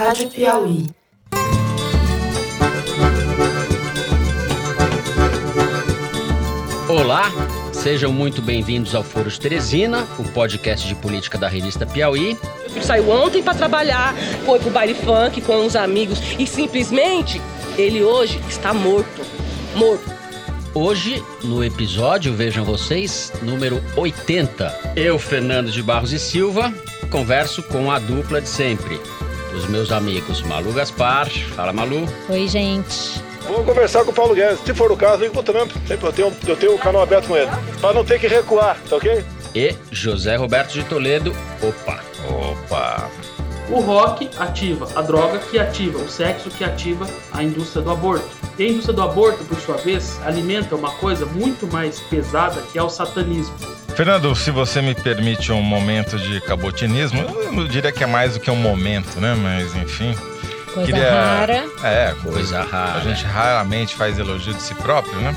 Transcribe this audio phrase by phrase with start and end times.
[0.00, 0.86] Rádio Piauí.
[6.88, 7.30] Olá,
[7.70, 12.34] sejam muito bem-vindos ao Foro de Teresina, o podcast de política da revista Piauí.
[12.60, 14.14] Meu filho saiu ontem para trabalhar,
[14.46, 17.38] foi pro baile funk com uns amigos e simplesmente
[17.76, 19.20] ele hoje está morto.
[19.76, 20.10] Morto.
[20.72, 26.72] Hoje, no episódio, vejam vocês, número 80, eu, Fernando de Barros e Silva,
[27.10, 28.98] converso com a dupla de sempre,
[29.54, 31.28] os meus amigos Malu Gaspar.
[31.54, 32.06] Fala, Malu.
[32.28, 33.22] Oi, gente.
[33.46, 34.60] Vou conversar com o Paulo Guedes.
[34.60, 35.70] Se for o caso, ligo pro Trump.
[35.88, 37.50] Eu tenho, eu tenho o canal aberto com ele.
[37.80, 39.24] Pra não ter que recuar, tá ok?
[39.54, 41.34] E José Roberto de Toledo.
[41.62, 43.10] Opa, Opa.
[43.70, 48.28] O rock ativa a droga que ativa o sexo que ativa a indústria do aborto.
[48.58, 52.78] E a indústria do aborto, por sua vez, alimenta uma coisa muito mais pesada que
[52.78, 53.54] é o satanismo.
[54.00, 58.32] Fernando, se você me permite um momento de cabotinismo, eu não diria que é mais
[58.32, 59.34] do que um momento, né?
[59.34, 60.16] Mas enfim.
[60.72, 61.64] Coisa Queria- rara.
[61.84, 62.94] É, coisa rara.
[62.94, 65.36] A gente raramente faz elogio de si próprio, né?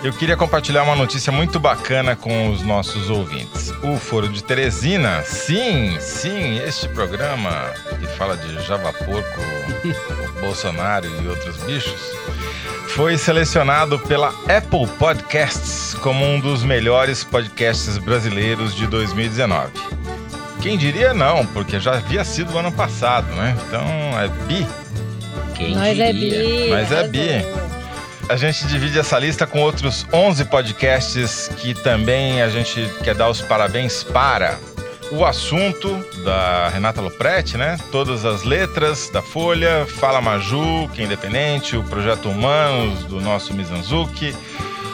[0.00, 3.72] Eu queria compartilhar uma notícia muito bacana com os nossos ouvintes.
[3.82, 7.50] O Foro de Teresina, sim, sim, este programa
[7.98, 9.40] que fala de Java Porco,
[10.40, 12.00] Bolsonaro e outros bichos,
[12.98, 19.70] foi selecionado pela Apple Podcasts como um dos melhores podcasts brasileiros de 2019.
[20.60, 23.56] Quem diria não, porque já havia sido o ano passado, né?
[23.68, 23.82] Então
[24.20, 24.66] é bi
[25.54, 26.64] quem Nós é diria?
[26.64, 26.70] bi.
[26.70, 27.10] Mas é arrasou.
[27.12, 27.46] bi.
[28.28, 33.28] A gente divide essa lista com outros 11 podcasts que também a gente quer dar
[33.28, 34.58] os parabéns para.
[35.10, 37.78] O assunto da Renata Lopretti, né?
[37.90, 43.54] Todas as letras da Folha, Fala Maju, que é independente, o Projeto Humanos do nosso
[43.54, 44.34] Mizanzuki,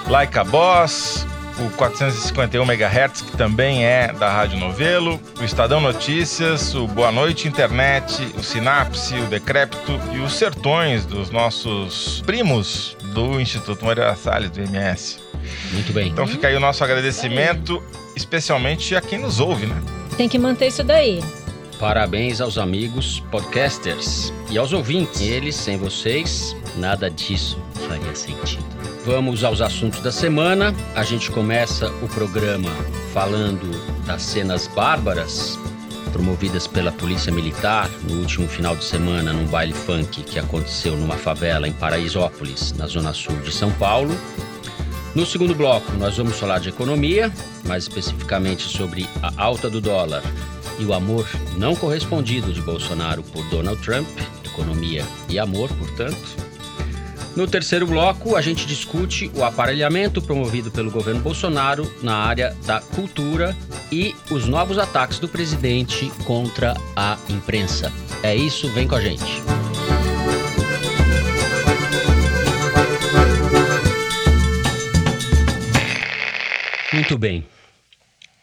[0.06, 1.26] Like a Boss,
[1.58, 7.48] o 451 MHz, que também é da Rádio Novelo, o Estadão Notícias, o Boa Noite
[7.48, 14.50] Internet, o Sinapse, o Decrépito e os Sertões dos nossos primos do Instituto Moreira Salles,
[14.50, 15.18] do MS.
[15.72, 16.08] Muito bem.
[16.08, 17.82] Então fica aí o nosso agradecimento,
[18.16, 19.76] especialmente a quem nos ouve, né?
[20.16, 21.22] Tem que manter isso daí.
[21.78, 25.20] Parabéns aos amigos podcasters e aos ouvintes.
[25.20, 27.58] Eles, sem vocês, nada disso
[27.88, 28.64] faria sentido.
[29.04, 30.74] Vamos aos assuntos da semana.
[30.94, 32.70] A gente começa o programa
[33.12, 33.70] falando
[34.06, 35.58] das cenas bárbaras
[36.12, 41.16] promovidas pela Polícia Militar no último final de semana num baile funk que aconteceu numa
[41.16, 44.16] favela em Paraisópolis, na zona sul de São Paulo.
[45.14, 47.32] No segundo bloco, nós vamos falar de economia,
[47.64, 50.22] mais especificamente sobre a alta do dólar
[50.76, 51.24] e o amor
[51.56, 54.08] não correspondido de Bolsonaro por Donald Trump,
[54.44, 56.44] economia e amor, portanto.
[57.36, 62.80] No terceiro bloco, a gente discute o aparelhamento promovido pelo governo Bolsonaro na área da
[62.80, 63.56] cultura
[63.92, 67.92] e os novos ataques do presidente contra a imprensa.
[68.20, 69.42] É isso, vem com a gente.
[77.14, 77.46] Muito bem.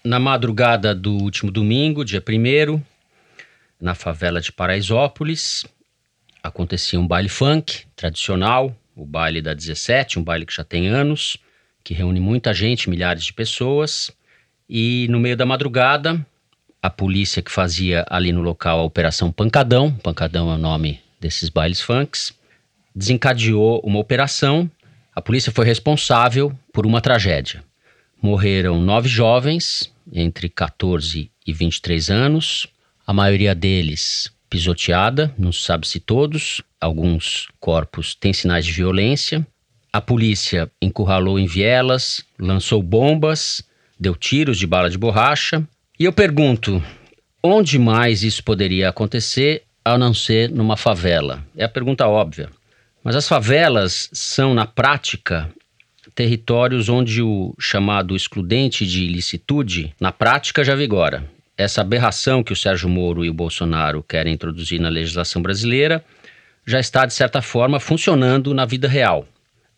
[0.02, 2.82] Na madrugada do último domingo, dia 1
[3.82, 5.66] na favela de Paraisópolis,
[6.42, 11.36] acontecia um baile funk tradicional, o baile da 17, um baile que já tem anos,
[11.84, 14.10] que reúne muita gente, milhares de pessoas.
[14.70, 16.26] E no meio da madrugada,
[16.82, 21.50] a polícia que fazia ali no local a Operação Pancadão, Pancadão é o nome desses
[21.50, 22.32] bailes funks,
[22.96, 24.72] desencadeou uma operação.
[25.14, 27.70] A polícia foi responsável por uma tragédia.
[28.22, 32.68] Morreram nove jovens, entre 14 e 23 anos,
[33.06, 39.48] a maioria deles pisoteada, não se sabe se todos, alguns corpos têm sinais de violência.
[39.92, 43.64] A polícia encurralou em vielas, lançou bombas,
[44.00, 45.66] deu tiros de bala de borracha.
[45.98, 46.84] E eu pergunto,
[47.42, 51.44] onde mais isso poderia acontecer a não ser numa favela?
[51.58, 52.50] É a pergunta óbvia.
[53.04, 55.50] Mas as favelas são, na prática,
[56.14, 61.24] territórios onde o chamado excludente de ilicitude, na prática, já vigora.
[61.58, 66.04] Essa aberração que o Sérgio Moro e o Bolsonaro querem introduzir na legislação brasileira
[66.66, 69.28] já está, de certa forma, funcionando na vida real.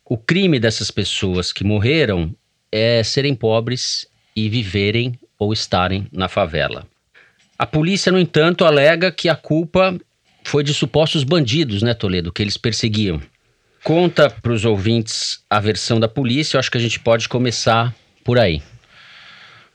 [0.06, 2.36] O crime dessas pessoas que morreram
[2.72, 6.86] é serem pobres e viverem ou estarem na favela.
[7.58, 9.98] A polícia, no entanto, alega que a culpa
[10.44, 13.22] foi de supostos bandidos, né, Toledo, que eles perseguiam.
[13.84, 17.94] Conta para os ouvintes a versão da polícia, eu acho que a gente pode começar
[18.24, 18.62] por aí.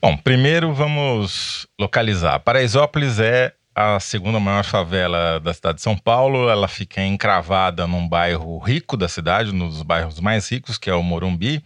[0.01, 2.39] Bom, primeiro vamos localizar.
[2.39, 6.49] Paraisópolis é a segunda maior favela da cidade de São Paulo.
[6.49, 10.93] Ela fica encravada num bairro rico da cidade, um dos bairros mais ricos, que é
[10.93, 11.63] o Morumbi.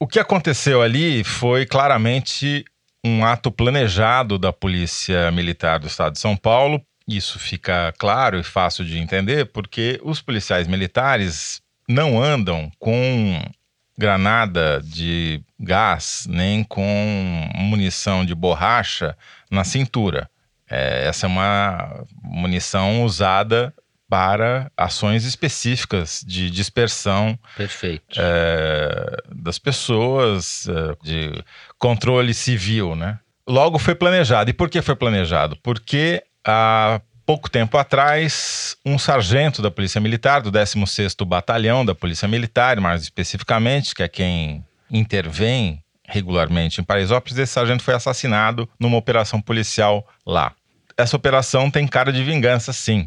[0.00, 2.64] O que aconteceu ali foi claramente
[3.04, 8.42] um ato planejado da Polícia Militar do Estado de São Paulo Isso fica claro e
[8.42, 13.40] fácil de entender porque os policiais militares não andam com
[13.98, 19.16] granada de gás nem com munição de borracha
[19.50, 20.28] na cintura.
[20.68, 23.72] É, essa é uma munição usada
[24.08, 27.38] para ações específicas de dispersão
[28.16, 31.44] é, das pessoas, é, de
[31.78, 33.18] controle civil, né?
[33.48, 34.50] Logo foi planejado.
[34.50, 35.56] E por que foi planejado?
[35.62, 42.28] Porque há pouco tempo atrás, um sargento da Polícia Militar, do 16º Batalhão da Polícia
[42.28, 48.96] Militar, mais especificamente, que é quem intervém regularmente em Paraisópolis, esse sargento foi assassinado numa
[48.96, 50.54] operação policial lá.
[50.96, 53.06] Essa operação tem cara de vingança, sim.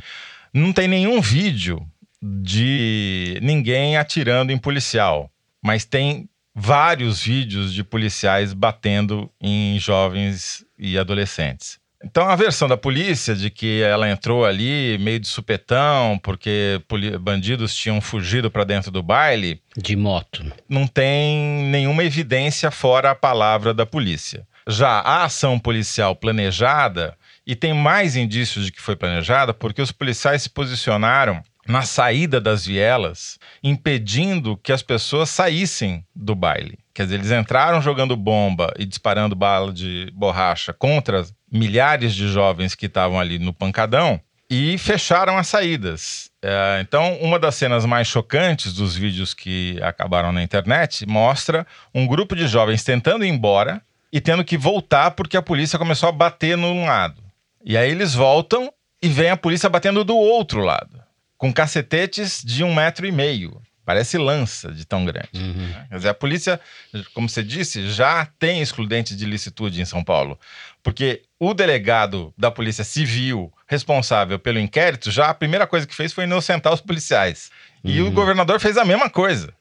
[0.53, 1.81] Não tem nenhum vídeo
[2.21, 5.31] de ninguém atirando em policial,
[5.63, 11.79] mas tem vários vídeos de policiais batendo em jovens e adolescentes.
[12.03, 16.81] Então a versão da polícia de que ela entrou ali meio de supetão porque
[17.19, 20.43] bandidos tinham fugido para dentro do baile, De moto.
[20.67, 24.47] não tem nenhuma evidência fora a palavra da polícia.
[24.67, 29.91] Já a ação policial planejada, e tem mais indícios de que foi planejada, porque os
[29.91, 36.77] policiais se posicionaram na saída das vielas, impedindo que as pessoas saíssem do baile.
[36.99, 42.75] Quer dizer, eles entraram jogando bomba e disparando bala de borracha contra milhares de jovens
[42.75, 44.19] que estavam ali no pancadão
[44.49, 46.29] e fecharam as saídas.
[46.43, 51.65] É, então, uma das cenas mais chocantes dos vídeos que acabaram na internet mostra
[51.95, 53.81] um grupo de jovens tentando ir embora
[54.11, 57.23] e tendo que voltar porque a polícia começou a bater num lado.
[57.63, 61.01] E aí eles voltam e vem a polícia batendo do outro lado,
[61.37, 63.61] com cacetetes de um metro e meio.
[63.89, 65.31] Parece lança de tão grande.
[65.33, 65.73] Uhum.
[65.89, 66.61] Quer dizer, a polícia,
[67.11, 70.39] como você disse, já tem excludente de licitude em São Paulo.
[70.83, 76.13] Porque o delegado da Polícia Civil responsável pelo inquérito, já a primeira coisa que fez
[76.13, 77.49] foi inocentar os policiais.
[77.83, 79.51] E o governador fez a mesma coisa.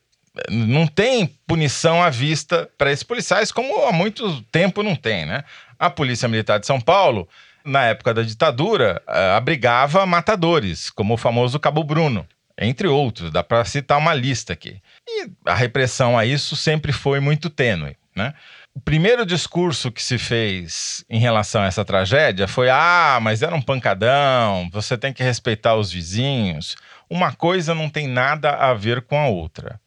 [0.50, 5.42] Não tem punição à vista para esses policiais, como há muito tempo não tem, né?
[5.78, 7.26] A Polícia Militar de São Paulo,
[7.64, 12.28] na época da ditadura, eh, abrigava matadores, como o famoso Cabo Bruno,
[12.58, 13.30] entre outros.
[13.30, 14.80] Dá para citar uma lista aqui.
[15.06, 18.34] E a repressão a isso sempre foi muito tênue, né?
[18.74, 23.54] O primeiro discurso que se fez em relação a essa tragédia foi: ah, mas era
[23.54, 26.76] um pancadão, você tem que respeitar os vizinhos.
[27.10, 29.80] Uma coisa não tem nada a ver com a outra.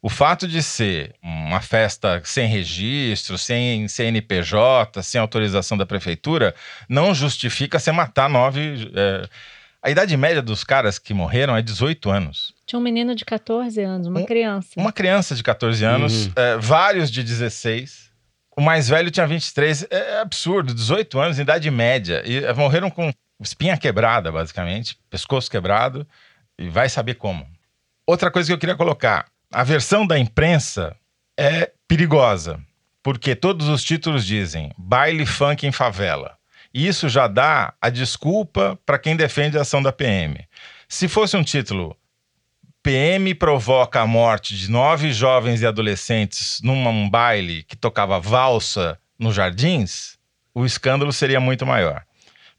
[0.00, 6.54] O fato de ser uma festa sem registro, sem CNPJ, sem autorização da prefeitura,
[6.88, 8.92] não justifica você matar nove.
[8.94, 9.28] é,
[9.82, 12.52] A idade média dos caras que morreram é 18 anos.
[12.66, 14.70] Tinha um menino de 14 anos, uma Um- criança.
[14.76, 16.32] Uma criança de 14 anos, Uhum.
[16.36, 18.08] é, vários de 16.
[18.56, 19.86] O mais velho tinha 23.
[19.88, 22.22] É, é absurdo, 18 anos, idade média.
[22.26, 26.06] E é, morreram com espinha quebrada, basicamente, pescoço quebrado,
[26.58, 27.46] e vai saber como.
[28.04, 30.96] Outra coisa que eu queria colocar: a versão da imprensa
[31.38, 32.60] é perigosa,
[33.00, 36.36] porque todos os títulos dizem baile funk em favela.
[36.78, 40.46] Isso já dá a desculpa para quem defende a ação da PM.
[40.88, 41.96] Se fosse um título
[42.84, 48.96] PM provoca a morte de nove jovens e adolescentes num um baile que tocava valsa
[49.18, 50.16] nos jardins,
[50.54, 52.04] o escândalo seria muito maior.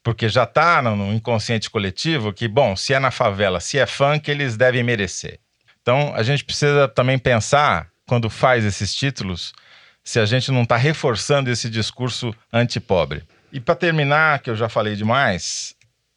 [0.03, 4.29] Porque já está no inconsciente coletivo que, bom, se é na favela, se é funk,
[4.29, 5.39] eles devem merecer.
[5.81, 9.53] Então, a gente precisa também pensar, quando faz esses títulos,
[10.03, 13.23] se a gente não está reforçando esse discurso antipobre.
[13.51, 15.75] E para terminar, que eu já falei demais,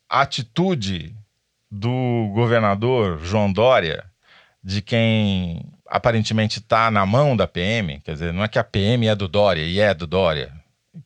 [0.09, 1.15] a atitude
[1.71, 4.05] do governador João Dória,
[4.63, 9.07] de quem aparentemente está na mão da PM, quer dizer, não é que a PM
[9.07, 10.53] é do Dória e é do Dória,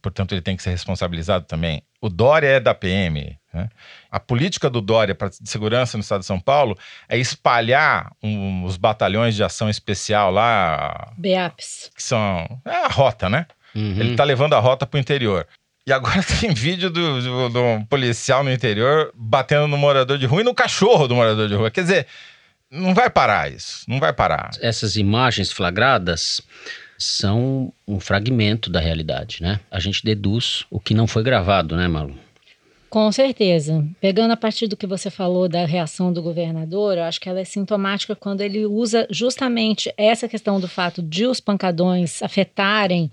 [0.02, 1.82] portanto ele tem que ser responsabilizado também.
[2.00, 3.38] O Dória é da PM.
[3.52, 3.68] né?
[4.10, 6.76] A política do Dória para segurança no estado de São Paulo
[7.08, 11.90] é espalhar um- os batalhões de ação especial lá, BEAPS.
[11.94, 13.46] que são é a rota, né?
[13.74, 13.98] Uhum.
[13.98, 15.46] Ele tá levando a rota pro interior.
[15.86, 20.40] E agora tem vídeo do, do, do policial no interior batendo no morador de rua
[20.40, 21.70] e no cachorro do morador de rua.
[21.70, 22.06] Quer dizer,
[22.70, 23.84] não vai parar isso.
[23.88, 24.50] Não vai parar.
[24.60, 26.40] Essas imagens flagradas
[26.98, 29.60] são um fragmento da realidade, né?
[29.70, 32.18] A gente deduz o que não foi gravado, né, Malu?
[32.88, 33.86] Com certeza.
[34.00, 37.40] Pegando a partir do que você falou da reação do governador, eu acho que ela
[37.40, 43.10] é sintomática quando ele usa justamente essa questão do fato de os pancadões afetarem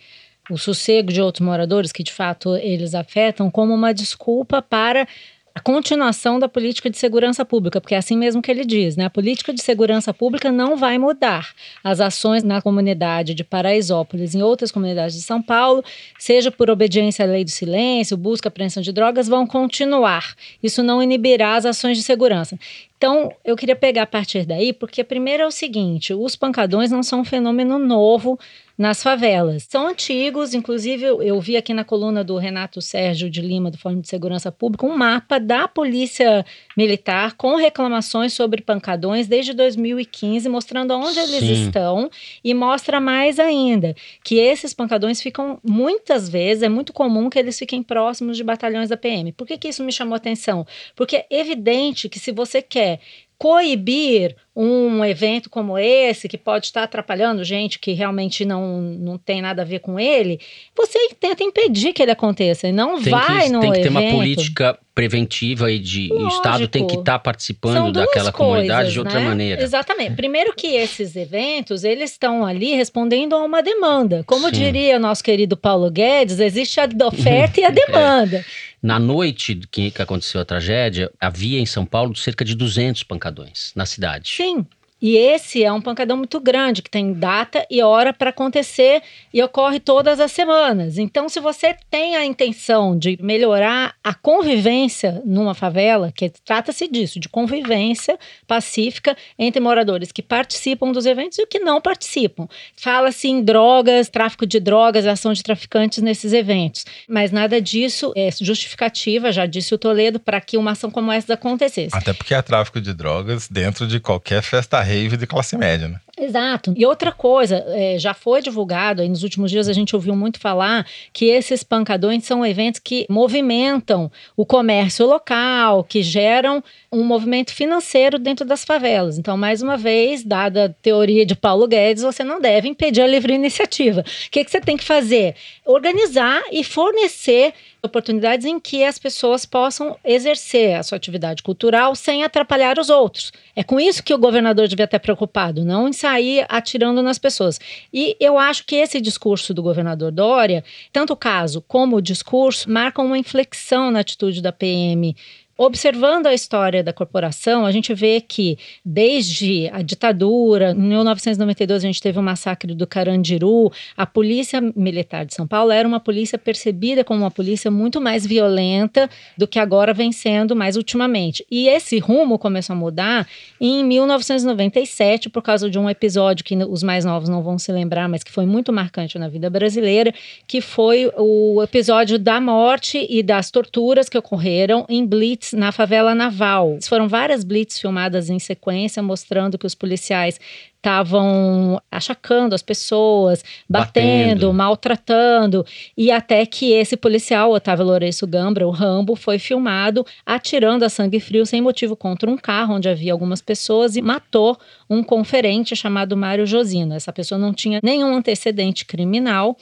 [0.50, 5.08] o sossego de outros moradores, que de fato eles afetam, como uma desculpa para
[5.56, 9.06] a continuação da política de segurança pública, porque é assim mesmo que ele diz, né?
[9.06, 11.54] A política de segurança pública não vai mudar.
[11.84, 15.84] As ações na comunidade de Paraisópolis, em outras comunidades de São Paulo,
[16.18, 20.34] seja por obediência à lei do silêncio, busca apreensão de drogas, vão continuar.
[20.62, 22.58] Isso não inibirá as ações de segurança.
[22.98, 27.04] Então, eu queria pegar a partir daí, porque primeiro é o seguinte: os pancadões não
[27.04, 28.40] são um fenômeno novo
[28.78, 29.68] nas favelas.
[29.70, 34.02] São antigos, inclusive eu vi aqui na coluna do Renato Sérgio de Lima, do Fórum
[34.02, 36.44] de Segurança Pública, um mapa da Polícia
[36.76, 41.66] Militar com reclamações sobre pancadões desde 2015, mostrando onde eles Sim.
[41.66, 42.10] estão
[42.44, 47.58] e mostra mais ainda que esses pancadões ficam muitas vezes, é muito comum que eles
[47.58, 49.32] fiquem próximos de batalhões da PM.
[49.34, 50.66] Por que, que isso me chamou atenção?
[50.96, 53.00] Porque é evidente que se você quer
[53.38, 59.42] coibir um evento como esse, que pode estar atrapalhando gente que realmente não, não tem
[59.42, 60.40] nada a ver com ele,
[60.76, 63.88] você tenta impedir que ele aconteça e não Tem vai que, no tem que ter
[63.88, 64.00] evento.
[64.00, 67.02] uma política preventiva e de e o Estado tem que Lógico.
[67.02, 69.26] estar São participando daquela comunidade coisas, de outra né?
[69.26, 69.64] maneira.
[69.64, 70.16] Exatamente.
[70.16, 74.24] Primeiro que esses eventos, eles estão ali respondendo a uma demanda.
[74.28, 74.52] Como Sim.
[74.52, 78.46] diria o nosso querido Paulo Guedes, existe a oferta e a demanda.
[78.84, 83.72] Na noite que, que aconteceu a tragédia, havia em São Paulo cerca de 200 pancadões
[83.76, 84.30] na cidade.
[84.36, 84.43] Sim.
[84.44, 84.68] fishing
[85.04, 89.02] E esse é um pancadão muito grande, que tem data e hora para acontecer
[89.34, 90.98] e ocorre todas as semanas.
[90.98, 97.20] Então, se você tem a intenção de melhorar a convivência numa favela, que trata-se disso,
[97.20, 98.18] de convivência
[98.48, 102.48] pacífica entre moradores que participam dos eventos e que não participam.
[102.78, 106.86] Fala-se em drogas, tráfico de drogas, ação de traficantes nesses eventos.
[107.10, 111.34] Mas nada disso é justificativa, já disse o Toledo, para que uma ação como essa
[111.34, 111.94] acontecesse.
[111.94, 116.00] Até porque há tráfico de drogas dentro de qualquer festa rave de classe média, né?
[116.16, 116.74] Exato.
[116.78, 120.40] E outra coisa, é, já foi divulgado, aí nos últimos dias a gente ouviu muito
[120.40, 127.52] falar que esses pancadões são eventos que movimentam o comércio local, que geram um movimento
[127.52, 129.18] financeiro dentro das favelas.
[129.18, 133.08] Então, mais uma vez, dada a teoria de Paulo Guedes, você não deve impedir a
[133.08, 134.02] livre iniciativa.
[134.02, 135.36] O que, que você tem que fazer?
[135.66, 142.24] Organizar e fornecer oportunidades em que as pessoas possam exercer a sua atividade cultural sem
[142.24, 143.34] atrapalhar os outros.
[143.56, 147.58] É com isso que o governador devia estar preocupado, não em sair atirando nas pessoas.
[147.94, 152.70] E eu acho que esse discurso do governador Dória, tanto o caso como o discurso,
[152.70, 155.16] marcam uma inflexão na atitude da PM.
[155.56, 161.88] Observando a história da corporação, a gente vê que desde a ditadura, em 1992 a
[161.88, 166.40] gente teve o massacre do Carandiru, a polícia militar de São Paulo era uma polícia
[166.40, 169.08] percebida como uma polícia muito mais violenta
[169.38, 171.46] do que agora vem sendo mais ultimamente.
[171.52, 173.28] E esse rumo começou a mudar
[173.62, 178.10] em 1997 por causa de um episódio que os mais novos não vão se lembrar,
[178.10, 180.12] mas que foi muito marcante na vida brasileira,
[180.48, 186.16] que foi o episódio da morte e das torturas que ocorreram em Blitz na favela
[186.16, 186.78] naval.
[186.84, 190.40] Foram várias blitz filmadas em sequência mostrando que os policiais
[190.84, 194.54] estavam achacando as pessoas, batendo, Batendo.
[194.54, 200.90] maltratando, e até que esse policial, Otávio Lourenço Gambra, o Rambo, foi filmado atirando a
[200.90, 204.58] sangue frio sem motivo contra um carro onde havia algumas pessoas e matou
[204.90, 206.94] um conferente chamado Mário Josino.
[206.94, 209.56] Essa pessoa não tinha nenhum antecedente criminal.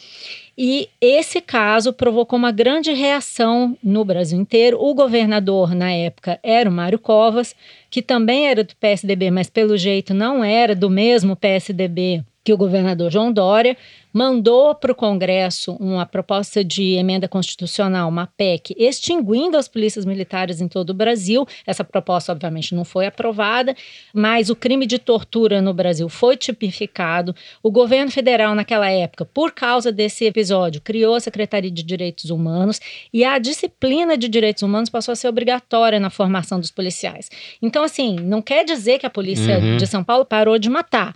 [0.57, 4.77] E esse caso provocou uma grande reação no Brasil inteiro.
[4.79, 7.55] O governador, na época, era o Mário Covas,
[7.91, 12.57] que também era do PSDB, mas pelo jeito não era do mesmo PSDB que o
[12.57, 13.77] governador João Dória,
[14.13, 20.59] mandou para o Congresso uma proposta de emenda constitucional, uma PEC, extinguindo as polícias militares
[20.59, 21.47] em todo o Brasil.
[21.65, 23.75] Essa proposta, obviamente, não foi aprovada,
[24.13, 27.33] mas o crime de tortura no Brasil foi tipificado.
[27.63, 32.81] O governo federal, naquela época, por causa desse episódio, criou a Secretaria de Direitos Humanos
[33.13, 37.29] e a disciplina de direitos humanos passou a ser obrigatória na formação dos policiais.
[37.61, 39.77] Então, assim, não quer dizer que a polícia Uhum.
[39.77, 41.15] de São Paulo parou de matar.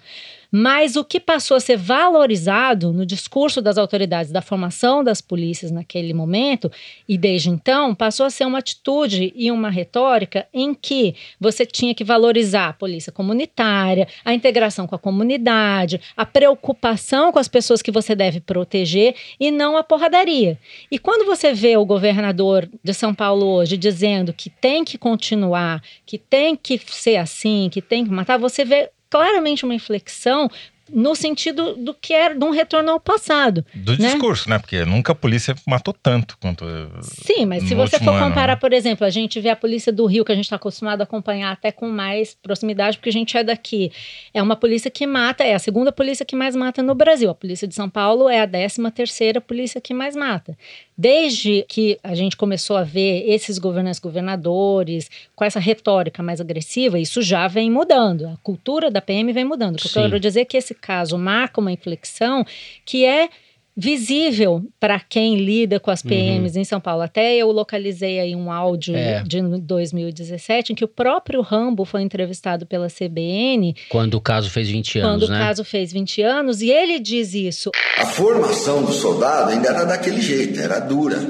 [0.57, 5.69] Mas o que passou a ser valorizado no discurso das autoridades da formação das polícias
[5.69, 6.71] naquele momento,
[7.09, 11.93] e desde então, passou a ser uma atitude e uma retórica em que você tinha
[11.93, 17.81] que valorizar a polícia comunitária, a integração com a comunidade, a preocupação com as pessoas
[17.81, 20.57] que você deve proteger e não a porradaria.
[20.89, 25.83] E quando você vê o governador de São Paulo hoje dizendo que tem que continuar,
[26.05, 30.49] que tem que ser assim, que tem que matar, você vê claramente uma inflexão
[30.91, 33.65] no sentido do que era de um retorno ao passado.
[33.73, 34.09] Do Né?
[34.09, 34.59] discurso, né?
[34.59, 36.63] Porque nunca a polícia matou tanto quanto.
[37.01, 38.59] Sim, mas se você for ano, comparar, né?
[38.59, 41.03] por exemplo, a gente vê a polícia do Rio, que a gente está acostumado a
[41.03, 43.91] acompanhar até com mais proximidade, porque a gente é daqui.
[44.33, 47.31] É uma polícia que mata, é a segunda polícia que mais mata no Brasil.
[47.31, 50.55] A polícia de São Paulo é a décima terceira polícia que mais mata.
[50.97, 56.97] Desde que a gente começou a ver esses governantes governadores com essa retórica mais agressiva,
[56.97, 58.27] isso já vem mudando.
[58.27, 59.75] A cultura da PM vem mudando.
[59.75, 62.45] O que eu quero dizer é que esse caso marca uma inflexão
[62.85, 63.29] que é
[63.75, 67.01] visível para quem lida com as PMs em São Paulo.
[67.01, 69.21] Até eu localizei aí um áudio É.
[69.23, 74.69] de 2017 em que o próprio Rambo foi entrevistado pela CBN Quando o caso fez
[74.69, 75.39] 20 quando anos, o né?
[75.39, 77.71] caso fez 20 anos e ele diz isso.
[77.97, 81.21] A formação do soldado ainda era daquele jeito, era dura.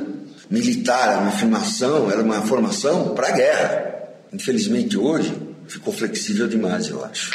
[0.49, 3.95] Militar, era uma formação, era uma formação para a guerra.
[4.31, 5.33] Infelizmente hoje
[5.67, 7.31] ficou flexível demais, eu acho.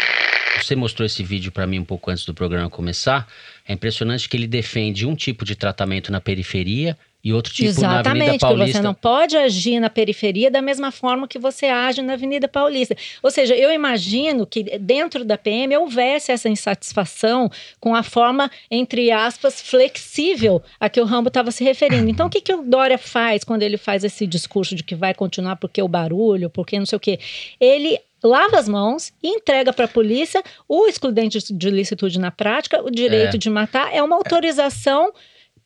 [0.64, 3.28] Você mostrou esse vídeo para mim um pouco antes do programa começar.
[3.66, 7.98] É impressionante que ele defende um tipo de tratamento na periferia e outro tipo na
[7.98, 8.78] Avenida Exatamente, Paulista.
[8.78, 12.96] você não pode agir na periferia da mesma forma que você age na Avenida Paulista.
[13.22, 19.10] Ou seja, eu imagino que dentro da PM houvesse essa insatisfação com a forma, entre
[19.10, 22.08] aspas, flexível a que o Rambo estava se referindo.
[22.08, 25.12] Então, o que, que o Dória faz quando ele faz esse discurso de que vai
[25.12, 27.18] continuar porque o barulho, porque não sei o quê?
[27.60, 32.82] Ele lava as mãos e entrega para a polícia o excludente de licitude na prática,
[32.82, 33.38] o direito É.
[33.38, 35.12] de matar, é uma autorização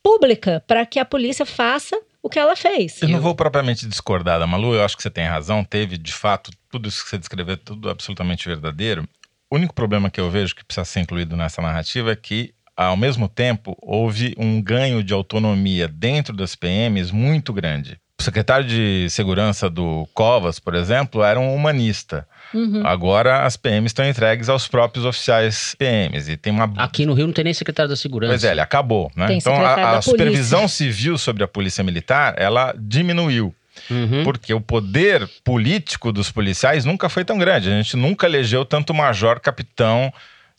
[0.01, 3.01] pública para que a polícia faça o que ela fez.
[3.01, 5.63] Eu não vou propriamente discordar da Malu, eu acho que você tem razão.
[5.63, 9.07] Teve, de fato, tudo isso que você descreveu, é tudo absolutamente verdadeiro.
[9.49, 12.97] O único problema que eu vejo que precisa ser incluído nessa narrativa é que, ao
[12.97, 17.99] mesmo tempo, houve um ganho de autonomia dentro das PMs muito grande.
[18.19, 22.27] O secretário de segurança do Covas, por exemplo, era um humanista.
[22.55, 22.81] Uhum.
[22.85, 26.29] Agora as PMs estão entregues aos próprios oficiais PMs.
[26.29, 28.31] E tem uma Aqui no Rio não tem nem secretário da segurança.
[28.31, 29.27] Pois é, ele acabou, né?
[29.27, 33.53] Tem então a, da a supervisão civil sobre a polícia militar, ela diminuiu.
[33.91, 34.23] Uhum.
[34.23, 37.69] Porque o poder político dos policiais nunca foi tão grande.
[37.69, 40.13] A gente nunca elegeu tanto major, capitão,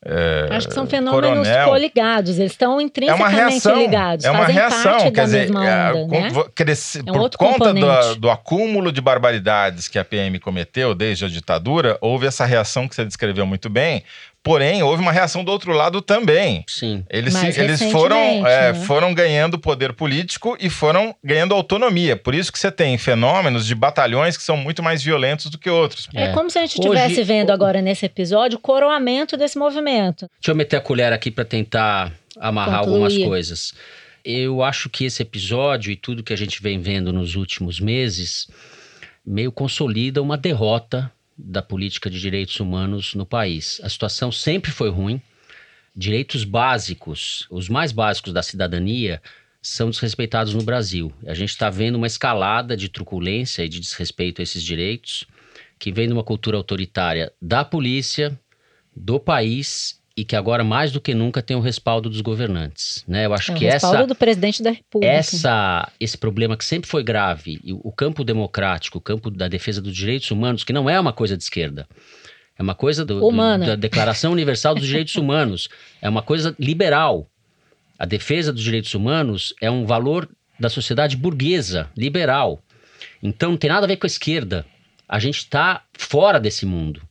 [0.05, 1.69] é, Acho que são fenômenos coronel.
[1.69, 3.77] coligados, eles estão É uma intrinsecamente reação.
[3.79, 6.45] ligados, é uma fazem reação, quer dizer, é, onda, com- né?
[6.55, 11.25] cresce- É um por conta do, do acúmulo de barbaridades que a PM cometeu desde
[11.25, 14.05] a ditadura, houve essa reação que você descreveu muito bem.
[14.47, 16.65] Porém, houve uma reação do outro lado também.
[16.69, 17.05] Sim.
[17.11, 18.75] Eles, se- eles foram, é, né?
[18.75, 22.17] foram ganhando poder político e foram ganhando autonomia.
[22.17, 25.69] Por isso que você tem fenômenos de batalhões que são muito mais violentos do que
[25.69, 26.09] outros.
[26.15, 26.33] É, É.
[26.33, 30.31] como se a gente estivesse vendo agora nesse episódio o coroamento desse movimento.
[30.41, 32.95] Deixa eu meter a colher aqui para tentar amarrar Concluir.
[33.03, 33.75] algumas coisas.
[34.25, 38.47] Eu acho que esse episódio e tudo que a gente vem vendo nos últimos meses
[39.27, 43.81] meio consolida uma derrota da política de direitos humanos no país.
[43.83, 45.21] A situação sempre foi ruim.
[45.95, 49.21] Direitos básicos, os mais básicos da cidadania,
[49.63, 51.13] são desrespeitados no Brasil.
[51.27, 55.25] A gente está vendo uma escalada de truculência e de desrespeito a esses direitos,
[55.79, 58.39] que vem de uma cultura autoritária da polícia,
[58.95, 63.27] do país e que agora mais do que nunca tem o respaldo dos governantes, né?
[63.27, 65.13] Eu acho É o que respaldo essa do presidente da República.
[65.13, 69.95] essa esse problema que sempre foi grave, o campo democrático, o campo da defesa dos
[69.95, 71.87] direitos humanos, que não é uma coisa de esquerda.
[72.59, 73.27] É uma coisa do- do-
[73.67, 75.69] da Declaração Universal dos Direitos Humanos.
[76.01, 77.29] É uma coisa liberal.
[77.99, 80.27] A defesa dos direitos humanos é um valor
[80.59, 82.63] da sociedade burguesa, liberal.
[83.23, 84.65] Então não tem nada a ver com a esquerda.
[85.07, 87.03] A gente está fora desse mundo.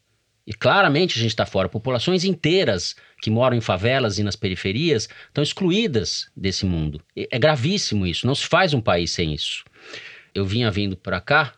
[0.48, 1.68] E claramente a gente está fora.
[1.68, 7.02] Populações inteiras que moram em favelas e nas periferias estão excluídas desse mundo.
[7.16, 8.28] É gravíssimo isso.
[8.28, 9.64] Não se faz um país sem isso.
[10.34, 11.54] Eu vinha vindo para cá,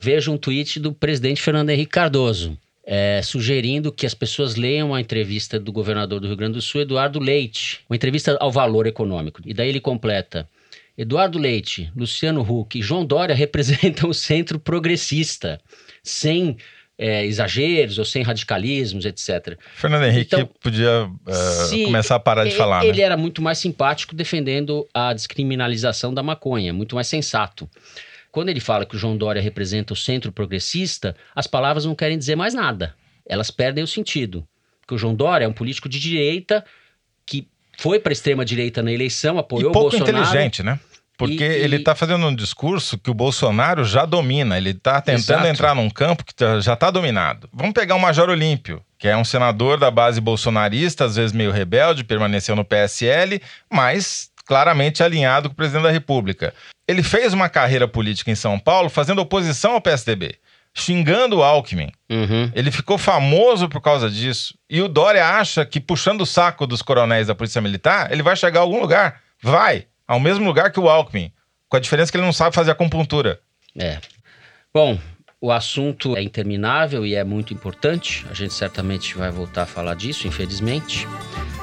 [0.00, 2.58] vejo um tweet do presidente Fernando Henrique Cardoso.
[2.86, 6.82] é, sugerindo que as pessoas leiam a entrevista do governador do Rio Grande do Sul,
[6.82, 9.40] Eduardo Leite, uma entrevista ao valor econômico.
[9.44, 10.48] E daí ele completa:
[10.96, 15.60] Eduardo Leite, Luciano Huck e João Dória representam o centro progressista,
[16.02, 16.56] sem
[16.98, 19.58] é, exageros ou sem radicalismos, etc.
[19.74, 21.10] Fernando Henrique Então, podia
[21.68, 23.04] se- começar a parar de E- falar, Ele né?
[23.04, 27.68] era muito mais simpático defendendo a descriminalização da maconha, muito mais sensato.
[28.32, 32.18] Quando ele fala que o João Dória representa o centro progressista, as palavras não querem
[32.18, 32.94] dizer mais nada.
[33.26, 34.46] Elas perdem o sentido.
[34.80, 36.64] Porque o João Dória é um político de direita
[37.24, 40.18] que foi para a extrema-direita na eleição, E apoiou o pouco Bolsonaro.
[40.24, 40.78] inteligente, né?
[41.18, 44.56] Porque E- ele está fazendo um discurso que o Bolsonaro já domina.
[44.58, 45.46] Ele está tentando Exato.
[45.46, 47.48] entrar num campo que tá- já está dominado.
[47.52, 51.50] Vamos pegar o Major Olímpio, que é um senador da base bolsonarista, às vezes meio
[51.50, 53.40] rebelde, permaneceu no PSL,
[53.72, 56.54] mas claramente alinhado com o presidente da República.
[56.86, 60.36] Ele fez uma carreira política em São Paulo fazendo oposição ao PSDB,
[60.74, 61.90] xingando o Alckmin.
[62.10, 62.50] Uhum.
[62.54, 64.54] Ele ficou famoso por causa disso.
[64.70, 68.36] E o Dória acha que puxando o saco dos coronéis da Polícia Militar, ele vai
[68.36, 69.20] chegar a algum lugar.
[69.42, 71.32] Vai, ao mesmo lugar que o Alckmin.
[71.68, 73.40] Com a diferença que ele não sabe fazer acupuntura.
[73.76, 73.98] É.
[74.72, 74.98] Bom,
[75.40, 78.24] o assunto é interminável e é muito importante.
[78.30, 81.06] A gente certamente vai voltar a falar disso, infelizmente.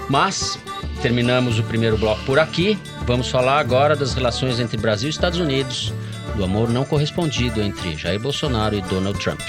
[0.10, 0.60] Mas
[1.01, 2.77] terminamos o primeiro bloco por aqui.
[3.06, 5.93] Vamos falar agora das relações entre Brasil e Estados Unidos,
[6.36, 9.41] do amor não correspondido entre Jair Bolsonaro e Donald Trump.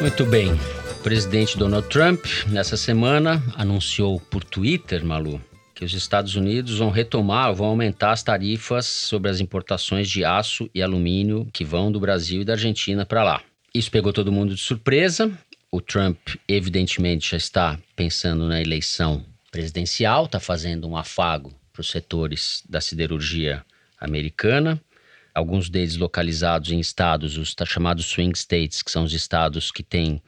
[0.00, 0.58] Muito bem.
[1.00, 5.40] O presidente Donald Trump, nessa semana, anunciou por Twitter, Malu,
[5.74, 10.68] que os Estados Unidos vão retomar, vão aumentar as tarifas sobre as importações de aço
[10.74, 13.42] e alumínio que vão do Brasil e da Argentina para lá.
[13.74, 15.32] Isso pegou todo mundo de surpresa.
[15.72, 21.90] O Trump, evidentemente, já está pensando na eleição presidencial, está fazendo um afago para os
[21.90, 23.64] setores da siderurgia
[23.98, 24.78] americana
[25.34, 30.22] alguns deles localizados em estados, os chamados swing states, que são os estados que têm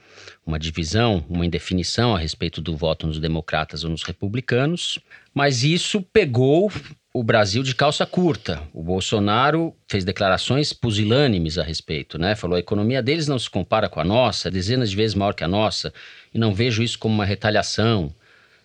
[0.46, 4.98] uma divisão, uma indefinição a respeito do voto nos democratas ou nos republicanos.
[5.34, 6.70] Mas isso pegou
[7.14, 8.62] o Brasil de calça curta.
[8.72, 12.34] O Bolsonaro fez declarações pusilânimes a respeito, né?
[12.34, 15.44] Falou a economia deles não se compara com a nossa, dezenas de vezes maior que
[15.44, 15.92] a nossa,
[16.32, 18.14] e não vejo isso como uma retaliação.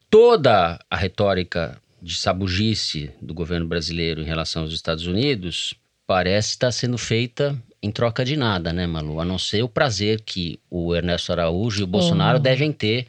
[0.10, 5.74] Toda a retórica de sabugice do governo brasileiro em relação aos Estados Unidos
[6.08, 9.20] parece estar sendo feita em troca de nada, né, Malu?
[9.20, 13.06] A não ser o prazer que o Ernesto Araújo e o Bolsonaro oh, devem ter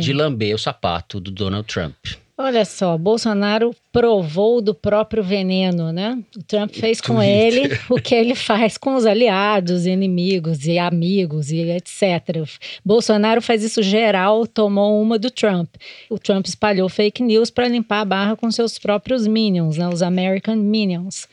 [0.00, 1.96] de lamber o sapato do Donald Trump.
[2.38, 6.22] Olha só, Bolsonaro provou do próprio veneno, né?
[6.36, 11.50] O Trump fez com ele o que ele faz com os aliados, inimigos e amigos
[11.50, 12.46] e etc.
[12.84, 15.76] Bolsonaro faz isso geral, tomou uma do Trump.
[16.10, 19.88] O Trump espalhou fake news para limpar a barra com seus próprios minions, né?
[19.88, 21.26] os American Minions.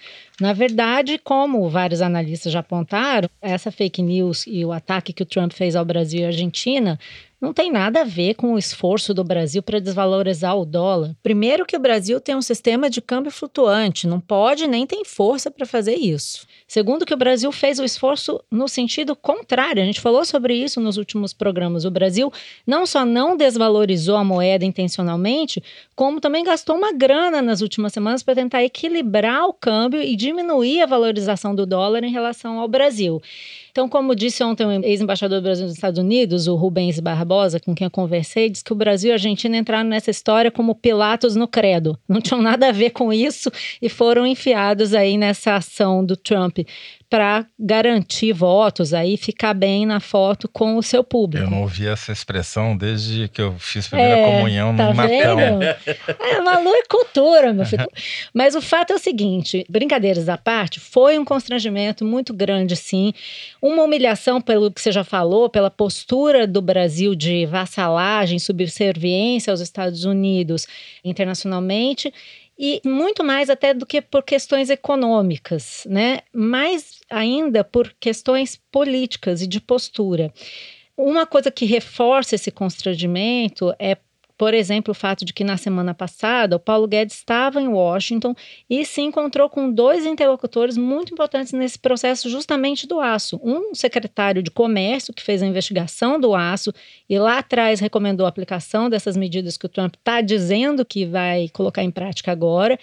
[0.44, 5.26] Na verdade, como vários analistas já apontaram, essa fake news e o ataque que o
[5.26, 7.00] Trump fez ao Brasil e à Argentina
[7.40, 11.16] não tem nada a ver com o esforço do Brasil para desvalorizar o dólar.
[11.24, 15.50] Primeiro que o Brasil tem um sistema de câmbio flutuante, não pode nem tem força
[15.50, 16.46] para fazer isso.
[16.68, 19.82] Segundo que o Brasil fez o esforço no sentido contrário.
[19.82, 21.86] A gente falou sobre isso nos últimos programas.
[21.86, 22.32] O Brasil
[22.66, 25.64] não só não desvalorizou a moeda intencionalmente,
[25.96, 30.82] como também gastou uma grana nas últimas semanas para tentar equilibrar o câmbio e diminuir
[30.82, 33.22] a valorização do dólar em relação ao Brasil.
[33.74, 37.74] Então, como disse ontem o ex-embaixador do Brasil nos Estados Unidos, o Rubens Barbosa, com
[37.74, 41.36] quem eu conversei, disse que o Brasil e a Argentina entraram nessa história como Pilatos
[41.36, 41.98] no credo.
[42.08, 46.60] Não tinham nada a ver com isso e foram enfiados aí nessa ação do Trump
[47.14, 51.46] para garantir votos aí, ficar bem na foto com o seu público.
[51.46, 55.40] Eu não ouvi essa expressão desde que eu fiz primeira é, comunhão tá no Natal.
[55.40, 57.86] É, Malu é cultura, meu filho.
[58.34, 63.14] Mas o fato é o seguinte, brincadeiras à parte, foi um constrangimento muito grande, sim.
[63.62, 69.60] Uma humilhação pelo que você já falou, pela postura do Brasil de vassalagem, subserviência aos
[69.60, 70.66] Estados Unidos
[71.06, 72.12] internacionalmente
[72.58, 76.20] e muito mais até do que por questões econômicas, né?
[76.34, 80.32] Mais ainda por questões políticas e de postura.
[80.96, 83.98] Uma coisa que reforça esse constrangimento é
[84.44, 88.36] por exemplo, o fato de que na semana passada o Paulo Guedes estava em Washington
[88.70, 93.40] e se encontrou com dois interlocutores muito importantes nesse processo, justamente do aço.
[93.42, 96.74] Um secretário de comércio, que fez a investigação do aço
[97.10, 101.48] e lá atrás recomendou a aplicação dessas medidas que o Trump está dizendo que vai
[101.48, 102.78] colocar em prática agora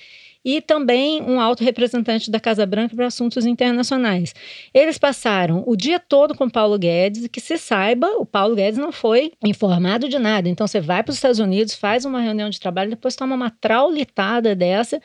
[0.44, 4.35] e também um alto representante da Casa Branca para assuntos internacionais.
[4.72, 8.79] Eles passaram o dia todo com Paulo Guedes e que se saiba, o Paulo Guedes
[8.79, 10.48] não foi informado de nada.
[10.48, 13.50] Então você vai para os Estados Unidos, faz uma reunião de trabalho, depois toma uma
[13.50, 15.00] traulitada dessa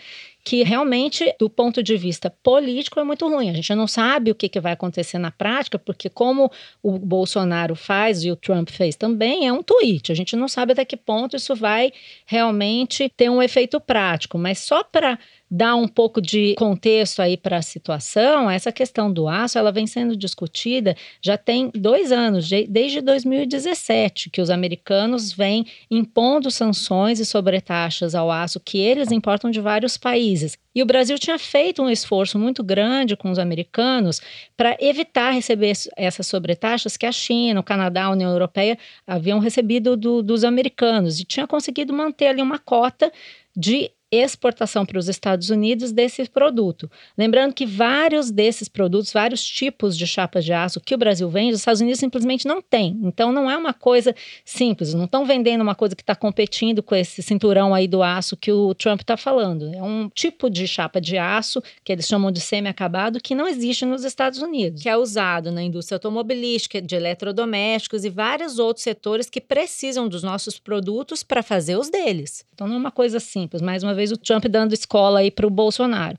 [0.45, 3.49] que realmente, do ponto de vista político, é muito ruim.
[3.49, 6.51] A gente não sabe o que, que vai acontecer na prática, porque como
[6.83, 10.11] o Bolsonaro faz e o Trump fez também, é um tweet.
[10.11, 11.91] A gente não sabe até que ponto isso vai
[12.27, 14.37] realmente ter um efeito prático.
[14.37, 15.17] Mas só para
[15.49, 19.85] dar um pouco de contexto aí para a situação, essa questão do aço, ela vem
[19.85, 27.25] sendo discutida já tem dois anos, desde 2017, que os americanos vêm impondo sanções e
[27.25, 30.57] sobretaxas ao aço que eles importam de vários países.
[30.73, 34.21] E o Brasil tinha feito um esforço muito grande com os americanos
[34.57, 38.77] para evitar receber essas sobretaxas que a China, o Canadá, a União Europeia
[39.07, 43.09] haviam recebido do, dos americanos e tinha conseguido manter ali uma cota
[43.55, 46.89] de exportação para os Estados Unidos desse produto.
[47.17, 51.53] Lembrando que vários desses produtos, vários tipos de chapas de aço que o Brasil vende,
[51.53, 52.99] os Estados Unidos simplesmente não tem.
[53.03, 56.95] Então não é uma coisa simples, não estão vendendo uma coisa que está competindo com
[56.95, 59.73] esse cinturão aí do aço que o Trump está falando.
[59.73, 63.85] É um tipo de chapa de aço que eles chamam de semi-acabado que não existe
[63.85, 69.29] nos Estados Unidos, que é usado na indústria automobilística, de eletrodomésticos e vários outros setores
[69.29, 72.45] que precisam dos nossos produtos para fazer os deles.
[72.53, 73.61] Então não é uma coisa simples.
[73.61, 76.17] Mais uma vez depois o Trump dando escola aí para o Bolsonaro.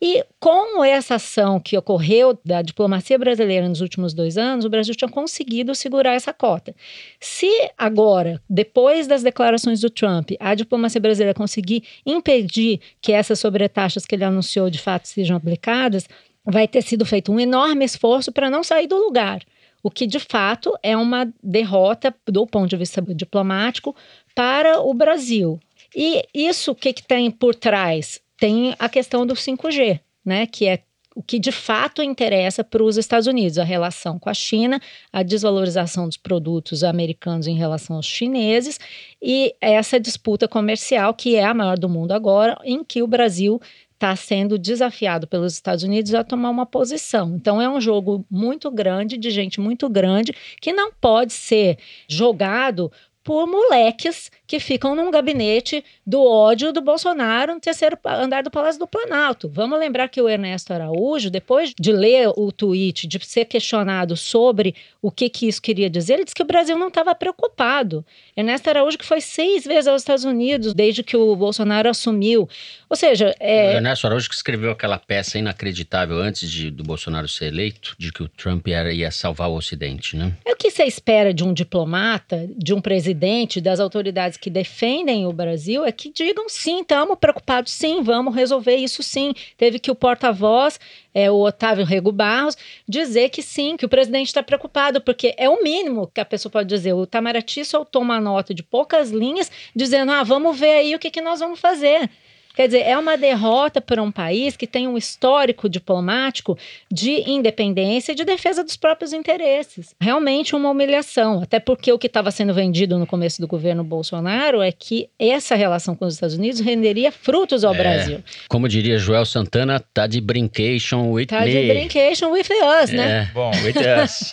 [0.00, 4.94] E com essa ação que ocorreu da diplomacia brasileira nos últimos dois anos, o Brasil
[4.94, 6.74] tinha conseguido segurar essa cota.
[7.20, 14.06] Se agora, depois das declarações do Trump, a diplomacia brasileira conseguir impedir que essas sobretaxas
[14.06, 16.08] que ele anunciou de fato sejam aplicadas,
[16.44, 19.40] vai ter sido feito um enorme esforço para não sair do lugar
[19.82, 23.94] o que de fato é uma derrota do ponto de vista diplomático
[24.34, 25.60] para o Brasil.
[25.94, 28.20] E isso o que, que tem por trás?
[28.36, 30.46] Tem a questão do 5G, né?
[30.46, 30.82] Que é
[31.14, 34.80] o que de fato interessa para os Estados Unidos, a relação com a China,
[35.12, 38.80] a desvalorização dos produtos americanos em relação aos chineses
[39.22, 43.60] e essa disputa comercial que é a maior do mundo agora, em que o Brasil
[43.92, 47.36] está sendo desafiado pelos Estados Unidos a tomar uma posição.
[47.36, 51.78] Então é um jogo muito grande, de gente muito grande, que não pode ser
[52.08, 52.90] jogado
[53.24, 58.78] por moleques que ficam num gabinete do ódio do Bolsonaro no terceiro andar do Palácio
[58.78, 59.48] do Planalto.
[59.48, 64.74] Vamos lembrar que o Ernesto Araújo, depois de ler o tweet, de ser questionado sobre
[65.04, 68.02] o que, que isso queria dizer, ele disse que o Brasil não estava preocupado.
[68.34, 72.48] Ernesto Araújo, que foi seis vezes aos Estados Unidos desde que o Bolsonaro assumiu.
[72.88, 73.34] Ou seja.
[73.38, 73.74] É...
[73.74, 78.10] O Ernesto Araújo que escreveu aquela peça inacreditável antes de, do Bolsonaro ser eleito, de
[78.10, 80.32] que o Trump era, ia salvar o Ocidente, né?
[80.42, 85.26] É o que você espera de um diplomata, de um presidente, das autoridades que defendem
[85.26, 89.34] o Brasil é que digam sim, estamos preocupados, sim, vamos resolver isso sim.
[89.58, 90.80] Teve que o porta-voz,
[91.14, 95.48] é, o Otávio Rego Barros, dizer que sim, que o presidente está preocupado, porque é
[95.48, 96.92] o mínimo que a pessoa pode dizer.
[96.92, 101.10] O Itamaraty soltou uma nota de poucas linhas dizendo: ah, vamos ver aí o que,
[101.10, 102.10] que nós vamos fazer.
[102.54, 106.56] Quer dizer, é uma derrota para um país que tem um histórico diplomático
[106.90, 109.94] de independência e de defesa dos próprios interesses.
[110.00, 114.62] Realmente uma humilhação, até porque o que estava sendo vendido no começo do governo Bolsonaro
[114.62, 118.24] é que essa relação com os Estados Unidos renderia frutos ao é, Brasil.
[118.48, 121.52] Como diria Joel Santana, tá de brincation with tá me.
[121.52, 122.46] Tá de brincation with
[122.82, 123.02] us, né?
[123.04, 123.30] é, né?
[123.34, 124.32] Bom, with us.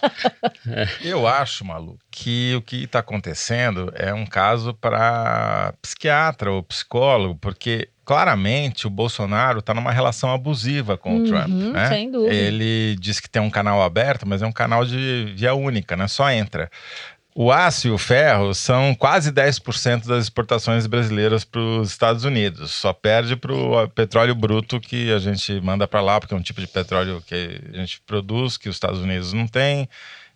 [1.03, 7.35] eu acho, Malu, que o que está acontecendo é um caso para psiquiatra ou psicólogo,
[7.41, 11.47] porque claramente o Bolsonaro está numa relação abusiva com uhum, o Trump.
[11.47, 11.89] Né?
[11.89, 12.33] Sem dúvida.
[12.33, 16.07] Ele diz que tem um canal aberto, mas é um canal de via única, né?
[16.07, 16.69] Só entra.
[17.33, 22.71] O aço e o ferro são quase 10% das exportações brasileiras para os Estados Unidos.
[22.71, 26.41] Só perde para o petróleo bruto que a gente manda para lá, porque é um
[26.41, 29.87] tipo de petróleo que a gente produz, que os Estados Unidos não têm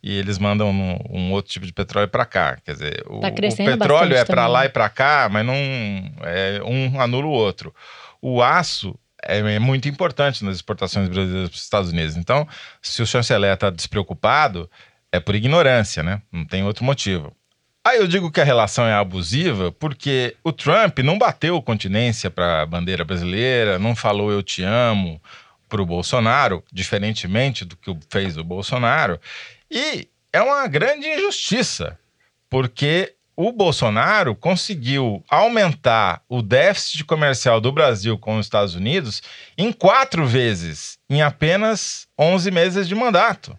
[0.06, 2.60] e eles mandam um, um outro tipo de petróleo para cá.
[2.64, 6.62] Quer dizer, o, tá o petróleo é para lá e para cá, mas não é,
[6.64, 7.74] um anula o outro.
[8.22, 12.16] O aço é, é muito importante nas exportações brasileiras para os Estados Unidos.
[12.18, 12.48] Então,
[12.84, 14.70] se o chanceler está despreocupado,
[15.12, 16.22] é por ignorância, né?
[16.32, 17.36] Não tem outro motivo.
[17.84, 22.62] Aí eu digo que a relação é abusiva porque o Trump não bateu continência para
[22.62, 25.20] a bandeira brasileira, não falou eu te amo
[25.68, 29.20] para o Bolsonaro, diferentemente do que fez o Bolsonaro.
[29.70, 31.98] E é uma grande injustiça,
[32.50, 39.22] porque o Bolsonaro conseguiu aumentar o déficit comercial do Brasil com os Estados Unidos
[39.58, 43.58] em quatro vezes em apenas 11 meses de mandato.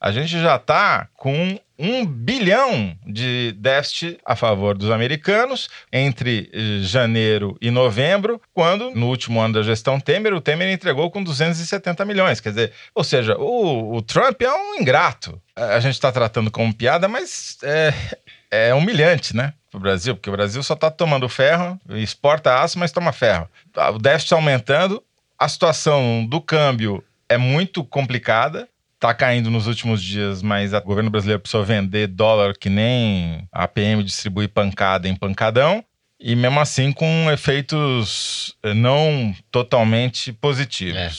[0.00, 6.82] A gente já está com um bilhão de déficit a favor dos americanos entre eh,
[6.82, 12.04] janeiro e novembro, quando no último ano da gestão Temer, o Temer entregou com 270
[12.04, 12.40] milhões.
[12.40, 15.40] Quer dizer, ou seja, o, o Trump é um ingrato.
[15.54, 17.94] A gente está tratando como piada, mas é,
[18.50, 19.52] é humilhante, né?
[19.70, 23.48] Para o Brasil, porque o Brasil só está tomando ferro, exporta aço, mas toma ferro.
[23.94, 25.02] O déficit aumentando,
[25.38, 31.10] a situação do câmbio é muito complicada tá caindo nos últimos dias, mas o governo
[31.10, 35.84] brasileiro precisou vender dólar que nem a PM distribui pancada em pancadão.
[36.20, 40.96] E mesmo assim com efeitos eh, não totalmente positivos.
[40.96, 41.10] É.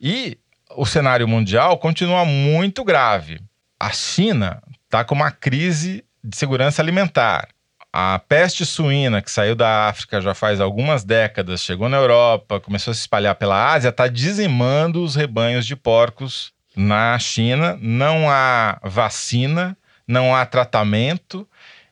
[0.00, 0.38] E
[0.74, 3.40] o cenário mundial continua muito grave.
[3.78, 7.48] A China está com uma crise de segurança alimentar.
[7.92, 12.90] A peste suína que saiu da África já faz algumas décadas, chegou na Europa, começou
[12.90, 18.78] a se espalhar pela Ásia, está dizimando os rebanhos de porcos na China não há
[18.82, 21.48] vacina, não há tratamento,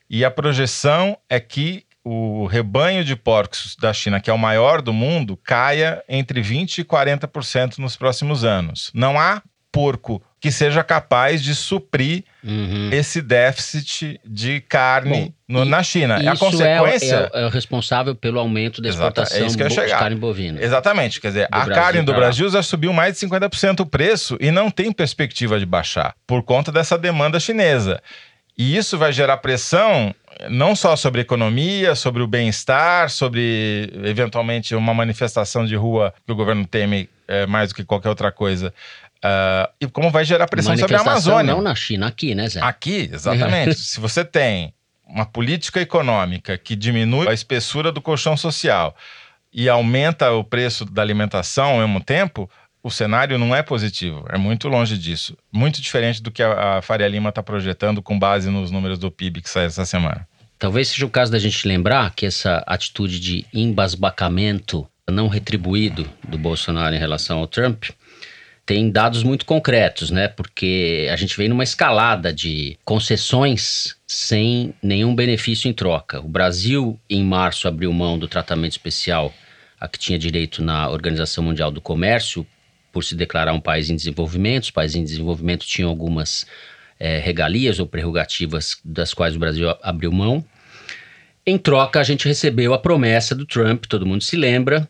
[0.09, 4.81] e a projeção é que o rebanho de porcos da China, que é o maior
[4.81, 8.91] do mundo, caia entre 20% e 40% nos próximos anos.
[8.93, 12.89] Não há porco que seja capaz de suprir uhum.
[12.91, 16.17] esse déficit de carne Bom, no, na China.
[16.17, 20.59] a consequência é, é, é, o responsável pelo aumento da exportação é de carne bovina.
[20.59, 24.35] Exatamente, quer dizer, a Brasil carne do Brasil já subiu mais de 50% o preço
[24.41, 28.01] e não tem perspectiva de baixar por conta dessa demanda chinesa.
[28.57, 30.13] E isso vai gerar pressão
[30.49, 36.35] não só sobre economia, sobre o bem-estar, sobre eventualmente uma manifestação de rua que o
[36.35, 38.73] governo teme é, mais do que qualquer outra coisa.
[39.23, 41.53] Uh, e como vai gerar pressão sobre a Amazônia.
[41.53, 42.59] Não na China, aqui, né, Zé?
[42.61, 43.75] Aqui, exatamente.
[43.79, 44.73] Se você tem
[45.05, 48.95] uma política econômica que diminui a espessura do colchão social
[49.53, 52.49] e aumenta o preço da alimentação ao mesmo tempo,
[52.81, 55.37] o cenário não é positivo, é muito longe disso.
[55.51, 59.11] Muito diferente do que a, a Faria Lima está projetando com base nos números do
[59.11, 60.27] PIB que sai essa semana.
[60.57, 66.37] Talvez seja o caso da gente lembrar que essa atitude de embasbacamento não retribuído do
[66.37, 67.85] Bolsonaro em relação ao Trump
[68.71, 70.29] tem dados muito concretos, né?
[70.29, 76.21] Porque a gente vem numa escalada de concessões sem nenhum benefício em troca.
[76.21, 79.33] O Brasil, em março, abriu mão do tratamento especial
[79.77, 82.47] a que tinha direito na Organização Mundial do Comércio
[82.93, 84.63] por se declarar um país em desenvolvimento.
[84.63, 86.45] Os países em desenvolvimento tinham algumas
[86.97, 90.45] é, regalias ou prerrogativas das quais o Brasil abriu mão.
[91.45, 94.87] Em troca, a gente recebeu a promessa do Trump, todo mundo se lembra,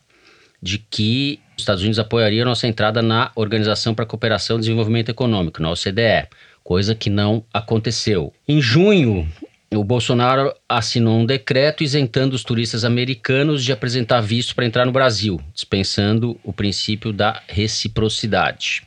[0.61, 5.09] de que os Estados Unidos apoiariam nossa entrada na Organização para a Cooperação e Desenvolvimento
[5.09, 6.27] Econômico, na OCDE,
[6.63, 8.33] coisa que não aconteceu.
[8.47, 9.27] Em junho,
[9.73, 14.91] o Bolsonaro assinou um decreto isentando os turistas americanos de apresentar visto para entrar no
[14.91, 18.83] Brasil, dispensando o princípio da reciprocidade.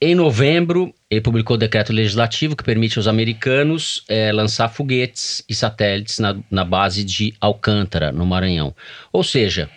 [0.00, 5.54] Em novembro, ele publicou o decreto legislativo que permite aos americanos é, lançar foguetes e
[5.54, 8.74] satélites na, na base de Alcântara, no Maranhão.
[9.12, 9.70] Ou seja,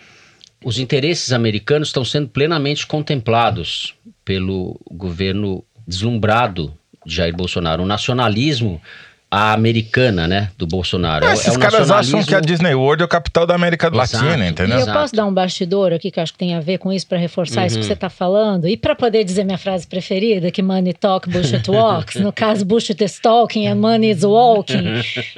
[0.64, 3.96] os interesses americanos estão sendo plenamente contemplados
[4.26, 6.74] pelo governo deslumbrado
[7.06, 7.84] de Jair Bolsonaro.
[7.84, 8.82] O nacionalismo
[9.32, 11.24] a americana, né, do Bolsonaro.
[11.24, 14.26] É, esses é caras acham que a Disney World é o capital da América Exato,
[14.26, 14.80] Latina, entendeu?
[14.80, 17.06] E eu posso dar um bastidor aqui que acho que tem a ver com isso
[17.06, 17.68] para reforçar uhum.
[17.68, 17.88] isso que uhum.
[17.88, 22.16] você está falando e para poder dizer minha frase preferida, que money talk, bullshit walks,
[22.20, 24.84] no caso bullshit is talking and money is walking,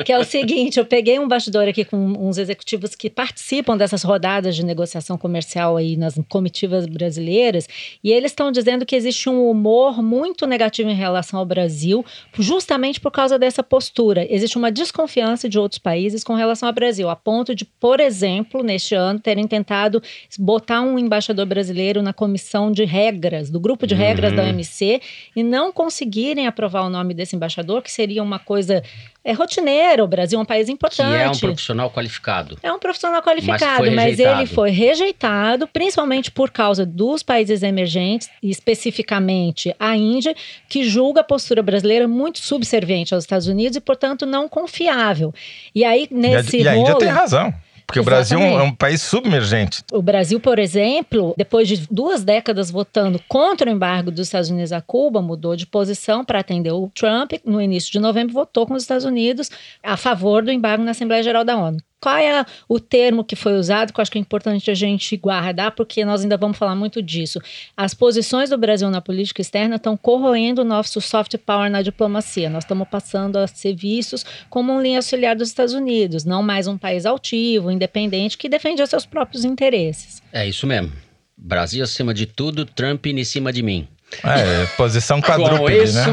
[0.06, 4.04] que é o seguinte, eu peguei um bastidor aqui com uns executivos que participam dessas
[4.04, 7.68] rodadas de negociação comercial aí nas comitivas brasileiras
[8.02, 12.06] e eles estão dizendo que existe um humor muito negativo em relação ao Brasil,
[12.40, 14.28] justamente por causa dessa postura postura.
[14.32, 18.62] Existe uma desconfiança de outros países com relação ao Brasil, a ponto de, por exemplo,
[18.62, 20.04] neste ano, terem tentado
[20.38, 24.36] botar um embaixador brasileiro na comissão de regras, do grupo de regras uhum.
[24.36, 25.02] da OMC,
[25.36, 28.84] e não conseguirem aprovar o nome desse embaixador, que seria uma coisa
[29.24, 30.04] é rotineiro.
[30.04, 31.10] O Brasil é um país importante.
[31.10, 32.58] Que é um profissional qualificado.
[32.64, 38.30] É um profissional qualificado, mas, mas, ele foi rejeitado, principalmente por causa dos países emergentes,
[38.42, 40.36] especificamente a Índia,
[40.68, 45.34] que julga a postura brasileira muito subserviente aos Estados Unidos e, portanto, não confiável.
[45.74, 47.54] E aí, nesse e a, e a Índia tem razão.
[47.92, 48.34] Porque Exatamente.
[48.34, 49.84] o Brasil é um país submergente.
[49.92, 54.72] O Brasil, por exemplo, depois de duas décadas votando contra o embargo dos Estados Unidos
[54.72, 57.34] a Cuba, mudou de posição para atender o Trump.
[57.44, 59.52] No início de novembro, votou com os Estados Unidos
[59.84, 61.80] a favor do embargo na Assembleia Geral da ONU.
[62.02, 65.16] Qual é o termo que foi usado, que eu acho que é importante a gente
[65.16, 67.40] guardar, porque nós ainda vamos falar muito disso.
[67.78, 72.50] As posições do Brasil na política externa estão corroendo o nosso soft power na diplomacia.
[72.50, 76.66] Nós estamos passando a ser vistos como um linha auxiliar dos Estados Unidos, não mais
[76.66, 80.24] um país altivo, independente, que defende os seus próprios interesses.
[80.34, 80.92] É isso mesmo.
[81.38, 83.88] Brasil acima de tudo, Trump em cima de mim.
[84.24, 86.04] É, posição quadrúpede, né?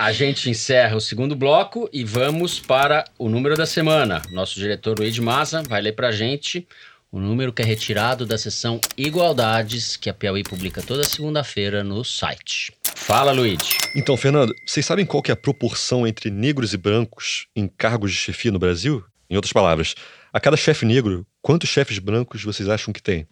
[0.00, 4.22] A gente encerra o segundo bloco e vamos para o número da semana.
[4.30, 6.66] Nosso diretor Luiz Maza vai ler para a gente
[7.12, 12.02] o número que é retirado da seção Igualdades, que a Piauí publica toda segunda-feira no
[12.02, 12.72] site.
[12.96, 13.76] Fala, Luiz.
[13.94, 18.10] Então, Fernando, vocês sabem qual que é a proporção entre negros e brancos em cargos
[18.10, 19.04] de chefia no Brasil?
[19.28, 19.94] Em outras palavras,
[20.32, 23.28] a cada chefe negro, quantos chefes brancos vocês acham que tem?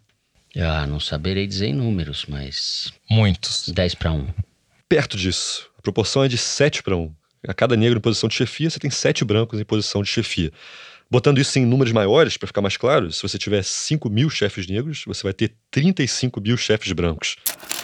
[0.55, 2.93] Ah, não saberei dizer em números, mas.
[3.09, 3.71] Muitos.
[3.71, 4.29] 10 para 1.
[4.87, 5.68] Perto disso.
[5.79, 7.15] A proporção é de 7 para 1.
[7.47, 10.51] A cada negro em posição de chefia, você tem 7 brancos em posição de chefia.
[11.11, 14.67] Botando isso em números maiores, para ficar mais claro, se você tiver 5 mil chefes
[14.67, 17.37] negros, você vai ter 35 mil chefes brancos.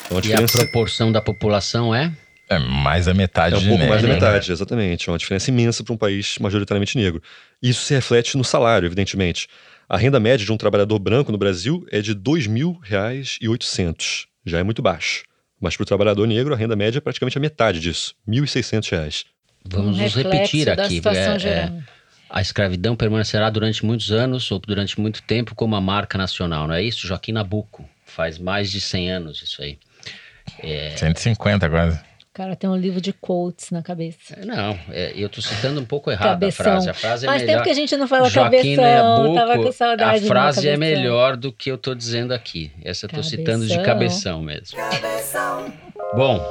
[0.04, 0.58] Então, a diferença...
[0.58, 2.12] E a proporção da população é?
[2.48, 3.54] É mais da metade.
[3.54, 5.08] É um pouco mais da metade, exatamente.
[5.08, 7.22] É uma diferença imensa para um país majoritariamente negro.
[7.62, 9.48] Isso se reflete no salário, evidentemente.
[9.88, 14.26] A renda média de um trabalhador branco no Brasil é de R$ 2.800.
[14.44, 15.24] Já é muito baixo.
[15.64, 19.24] Mas para o trabalhador negro, a renda média é praticamente a metade disso, R$ 1.600.
[19.64, 21.00] Vamos um repetir aqui.
[21.06, 21.72] É, é,
[22.28, 26.74] a escravidão permanecerá durante muitos anos ou durante muito tempo como uma marca nacional, não
[26.74, 27.06] é isso?
[27.06, 27.88] Joaquim Nabuco.
[28.04, 29.78] Faz mais de 100 anos isso aí.
[30.58, 30.94] É...
[30.98, 31.98] 150 quase
[32.34, 34.34] cara tem um livro de quotes na cabeça.
[34.36, 36.66] É, não, é, eu tô citando um pouco errado cabeção.
[36.66, 36.90] a frase.
[36.90, 37.52] A frase é Faz melhor.
[37.54, 41.36] tempo que a gente não fala Joaquim cabeção, tava com saudade A frase é melhor
[41.36, 42.72] do que eu tô dizendo aqui.
[42.84, 43.38] Essa eu tô cabeção.
[43.38, 44.76] citando de cabeção mesmo.
[44.76, 45.72] Cabeção.
[46.14, 46.44] Bom,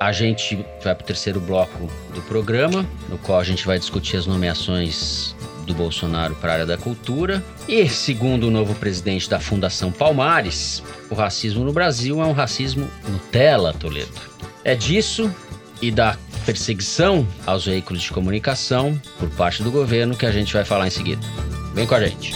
[0.00, 4.18] A gente vai para o terceiro bloco do programa, no qual a gente vai discutir
[4.18, 5.34] as nomeações
[5.66, 7.42] do Bolsonaro para a área da cultura.
[7.66, 12.88] E, segundo o novo presidente da Fundação Palmares, o racismo no Brasil é um racismo
[13.08, 14.36] Nutella, Toledo.
[14.66, 15.32] É disso
[15.80, 20.64] e da perseguição aos veículos de comunicação por parte do governo que a gente vai
[20.64, 21.24] falar em seguida.
[21.72, 22.32] Vem com a gente.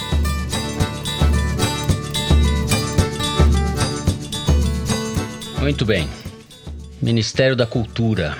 [5.59, 6.07] Muito bem.
[7.01, 8.37] Ministério da Cultura.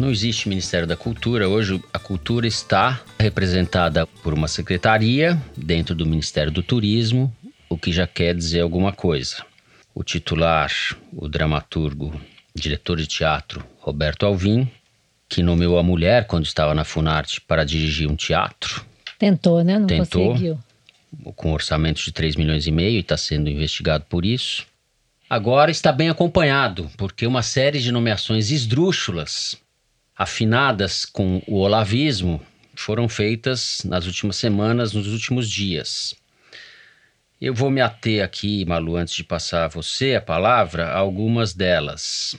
[0.00, 1.48] Não existe Ministério da Cultura.
[1.48, 7.36] Hoje a cultura está representada por uma secretaria dentro do Ministério do Turismo,
[7.68, 9.44] o que já quer dizer alguma coisa.
[9.92, 10.70] O titular,
[11.12, 12.14] o dramaturgo,
[12.54, 14.70] diretor de teatro Roberto Alvim,
[15.28, 18.84] que nomeou a mulher quando estava na Funarte para dirigir um teatro.
[19.18, 19.78] Tentou, né?
[19.78, 20.28] Não Tentou.
[20.28, 20.58] conseguiu.
[21.36, 24.66] com um orçamento de 3 milhões e meio e está sendo investigado por isso.
[25.28, 29.56] Agora está bem acompanhado, porque uma série de nomeações esdrúxulas,
[30.16, 32.40] afinadas com o olavismo,
[32.74, 36.14] foram feitas nas últimas semanas, nos últimos dias.
[37.42, 41.52] Eu vou me ater aqui, Malu, antes de passar a você a palavra, a algumas
[41.52, 42.36] delas.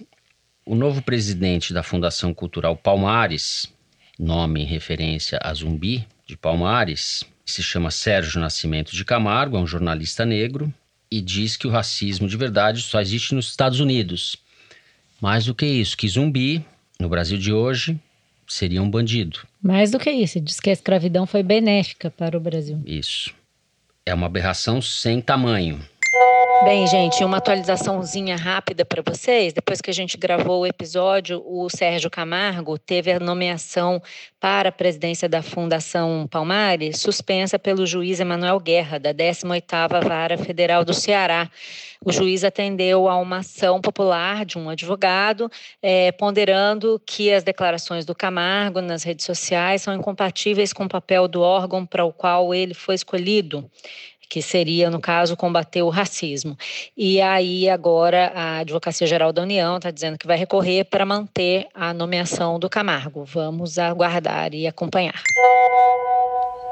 [0.65, 3.69] O novo presidente da Fundação Cultural Palmares,
[4.17, 9.67] nome em referência a Zumbi de Palmares, se chama Sérgio Nascimento de Camargo, é um
[9.67, 10.73] jornalista negro,
[11.11, 14.37] e diz que o racismo de verdade só existe nos Estados Unidos.
[15.19, 16.65] Mais do que isso, que Zumbi,
[16.97, 17.99] no Brasil de hoje,
[18.47, 19.39] seria um bandido.
[19.61, 22.81] Mais do que isso, diz que a escravidão foi benéfica para o Brasil.
[22.85, 23.42] Isso.
[24.05, 25.79] É uma aberração sem tamanho.
[26.65, 29.51] Bem, gente, uma atualizaçãozinha rápida para vocês.
[29.51, 34.01] Depois que a gente gravou o episódio, o Sérgio Camargo teve a nomeação
[34.39, 40.85] para a presidência da Fundação Palmares suspensa pelo juiz Emanuel Guerra, da 18ª Vara Federal
[40.85, 41.49] do Ceará.
[42.05, 45.49] O juiz atendeu a uma ação popular de um advogado,
[45.81, 51.27] eh, ponderando que as declarações do Camargo nas redes sociais são incompatíveis com o papel
[51.27, 53.69] do órgão para o qual ele foi escolhido
[54.29, 56.57] que seria, no caso, combater o racismo.
[56.97, 61.67] E aí, agora, a Advocacia Geral da União está dizendo que vai recorrer para manter
[61.73, 63.23] a nomeação do Camargo.
[63.25, 65.21] Vamos aguardar e acompanhar.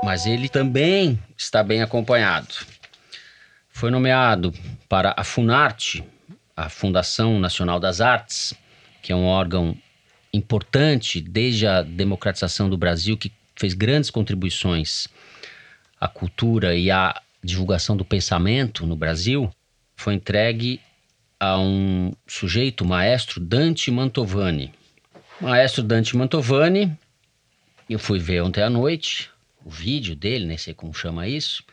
[0.04, 2.56] Mas ele também está bem acompanhado.
[3.70, 4.54] Foi nomeado
[4.90, 6.04] para a Funarte,
[6.56, 8.54] a Fundação Nacional das Artes,
[9.02, 9.76] que é um órgão
[10.34, 15.08] importante desde a democratização do Brasil, que fez grandes contribuições
[16.00, 19.50] à cultura e à divulgação do pensamento no Brasil,
[19.96, 20.80] foi entregue
[21.40, 24.72] a um sujeito, maestro Dante Mantovani.
[25.40, 26.96] Maestro Dante Mantovani,
[27.90, 29.30] eu fui ver ontem à noite
[29.66, 31.64] o vídeo dele, nem sei como chama isso,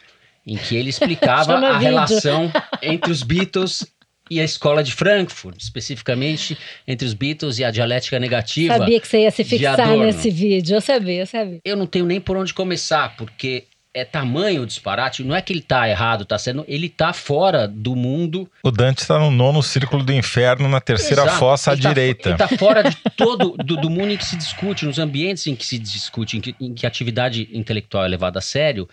[0.47, 1.79] em que ele explicava a vídeo.
[1.79, 2.51] relação
[2.83, 3.85] entre os Beatles
[4.31, 6.57] e a escola de Frankfurt, especificamente
[6.87, 8.77] entre os Beatles e a dialética negativa.
[8.77, 10.77] Sabia que você ia se fixar nesse vídeo.
[10.77, 11.61] Eu sabia, eu sabia.
[11.65, 13.65] Eu não tenho nem por onde começar, porque
[13.99, 15.23] é tamanho o disparate.
[15.23, 16.65] Não é que ele tá errado, tá certo.
[16.67, 18.51] Ele tá fora do mundo.
[18.63, 21.39] O Dante está no nono círculo do inferno, na terceira Exato.
[21.39, 22.29] fossa à Ele tá- direita.
[22.31, 25.55] Ele tá fora de todo do, do mundo em que se discute, nos ambientes em
[25.55, 28.89] que se discute, em que, em que a atividade intelectual é levada a sério.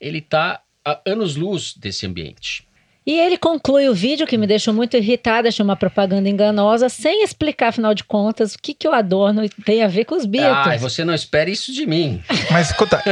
[0.00, 2.65] Ele tá a anos-luz desse ambiente.
[3.06, 7.22] E ele conclui o vídeo, que me deixou muito irritada, achei uma propaganda enganosa, sem
[7.22, 10.74] explicar, afinal de contas, o que, que o Adorno tem a ver com os Beatles.
[10.74, 12.20] Ah, você não espere isso de mim.
[12.50, 13.00] Mas escuta,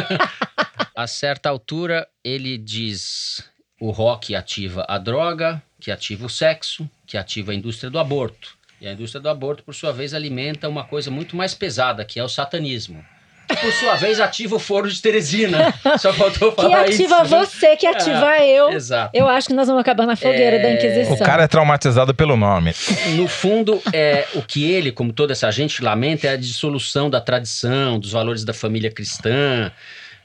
[0.95, 3.43] A certa altura, ele diz:
[3.81, 8.57] o rock ativa a droga, que ativa o sexo, que ativa a indústria do aborto.
[8.81, 12.21] E a indústria do aborto, por sua vez, alimenta uma coisa muito mais pesada, que
[12.21, 13.05] é o satanismo.
[13.49, 15.75] Que, por sua vez, ativa o foro de Teresina.
[15.99, 17.35] Só faltou que falar ativa isso.
[17.35, 17.41] né?
[17.45, 18.71] você, que ativa eu.
[18.73, 19.11] Exato.
[19.15, 21.15] Eu acho que nós vamos acabar na fogueira É, da Inquisição.
[21.15, 22.73] o cara é traumatizado pelo nome.
[23.17, 27.21] No fundo, é, o que ele, como toda essa gente, lamenta é a dissolução da
[27.21, 29.71] tradição, dos valores da família cristã,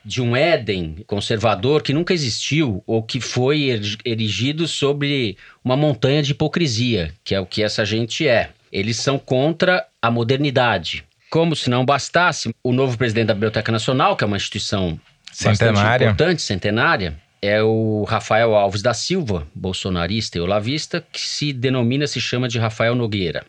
[0.06, 6.24] de um Éden conservador que nunca existiu ou que foi eri- erigido sobre uma montanha
[6.24, 8.50] de hipocrisia, que é o que essa gente é.
[8.72, 11.04] Eles são contra a modernidade.
[11.30, 15.00] Como se não bastasse, o novo presidente da Biblioteca Nacional, que é uma instituição
[15.30, 16.06] bastante Centenária.
[16.06, 22.20] importante, centenária, é o Rafael Alves da Silva, bolsonarista e olavista, que se denomina, se
[22.20, 23.46] chama de Rafael Nogueira.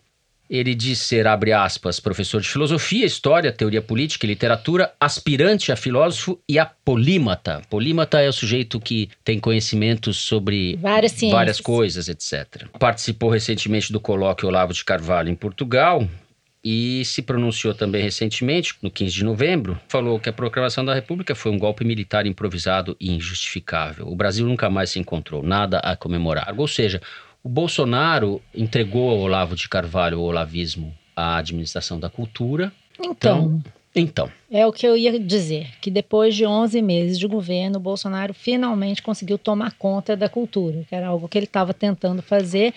[0.49, 5.77] Ele diz ser, abre aspas, professor de filosofia, história, teoria política e literatura, aspirante a
[5.77, 7.63] filósofo e a polímata.
[7.71, 12.67] Polímata é o sujeito que tem conhecimentos sobre Várias várias coisas, etc.
[12.81, 16.09] Participou recentemente do colóquio Olavo de Carvalho em Portugal
[16.63, 21.35] e se pronunciou também recentemente, no 15 de novembro, falou que a proclamação da República
[21.35, 24.07] foi um golpe militar improvisado e injustificável.
[24.07, 26.55] O Brasil nunca mais se encontrou, nada a comemorar.
[26.59, 27.01] Ou seja,
[27.43, 32.73] o Bolsonaro entregou ao Olavo de Carvalho o olavismo a administração da cultura.
[33.03, 33.61] Então,
[33.95, 37.83] Então, é o que eu ia dizer, que depois de 11 meses de governo, o
[37.83, 42.73] Bolsonaro finalmente conseguiu tomar conta da cultura, que era algo que ele estava tentando fazer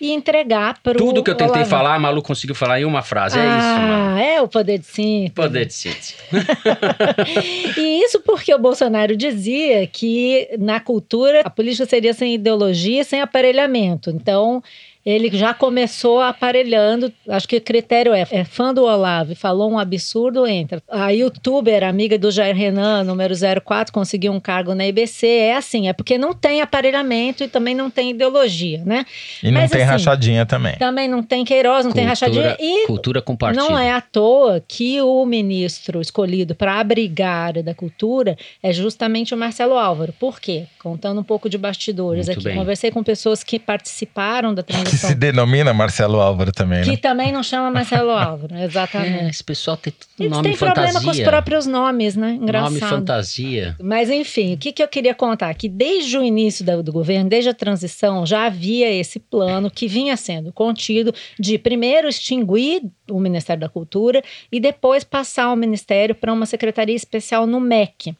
[0.00, 1.70] e entregar para o tudo que eu tentei Olavo.
[1.70, 3.38] falar, a Malu conseguiu falar em uma frase.
[3.38, 4.16] É isso, mano.
[4.16, 5.34] Ah, é o poder de síntese.
[5.34, 6.14] Poder de síntese.
[7.76, 13.20] E isso porque o Bolsonaro dizia que na cultura a política seria sem ideologia, sem
[13.20, 14.10] aparelhamento.
[14.10, 14.62] Então
[15.06, 17.12] ele já começou aparelhando.
[17.28, 20.82] Acho que o critério é, é fã do Olavo falou um absurdo, entra.
[20.90, 23.32] A youtuber, amiga do Jair Renan, número
[23.64, 25.26] 04, conseguiu um cargo na IBC.
[25.26, 29.06] É assim, é porque não tem aparelhamento e também não tem ideologia, né?
[29.42, 30.74] E não Mas, tem assim, rachadinha também.
[30.76, 32.56] Também não tem Queiroz, não tem rachadinha.
[32.58, 33.62] E cultura com partido.
[33.62, 38.72] não é à toa que o ministro escolhido para abrigar a área da cultura é
[38.72, 40.12] justamente o Marcelo Álvaro.
[40.18, 40.66] Por quê?
[40.82, 42.48] Contando um pouco de bastidores Muito aqui.
[42.48, 42.56] bem.
[42.56, 44.62] Conversei com pessoas que participaram da
[45.00, 46.96] Que se denomina Marcelo Álvaro também, Que né?
[46.96, 49.30] também não chama Marcelo Álvaro, É, exatamente.
[49.30, 51.04] esse pessoal tem tudo Eles nome têm problema fantasia.
[51.04, 52.30] com os próprios nomes, né?
[52.40, 52.70] Engraçado.
[52.70, 53.76] Nome fantasia.
[53.80, 55.52] Mas enfim, o que, que eu queria contar?
[55.54, 59.86] Que desde o início da- do governo, desde a transição, já havia esse plano que
[59.88, 66.14] vinha sendo contido de primeiro extinguir o Ministério da Cultura e depois passar o Ministério
[66.14, 68.14] para uma secretaria especial no MEC.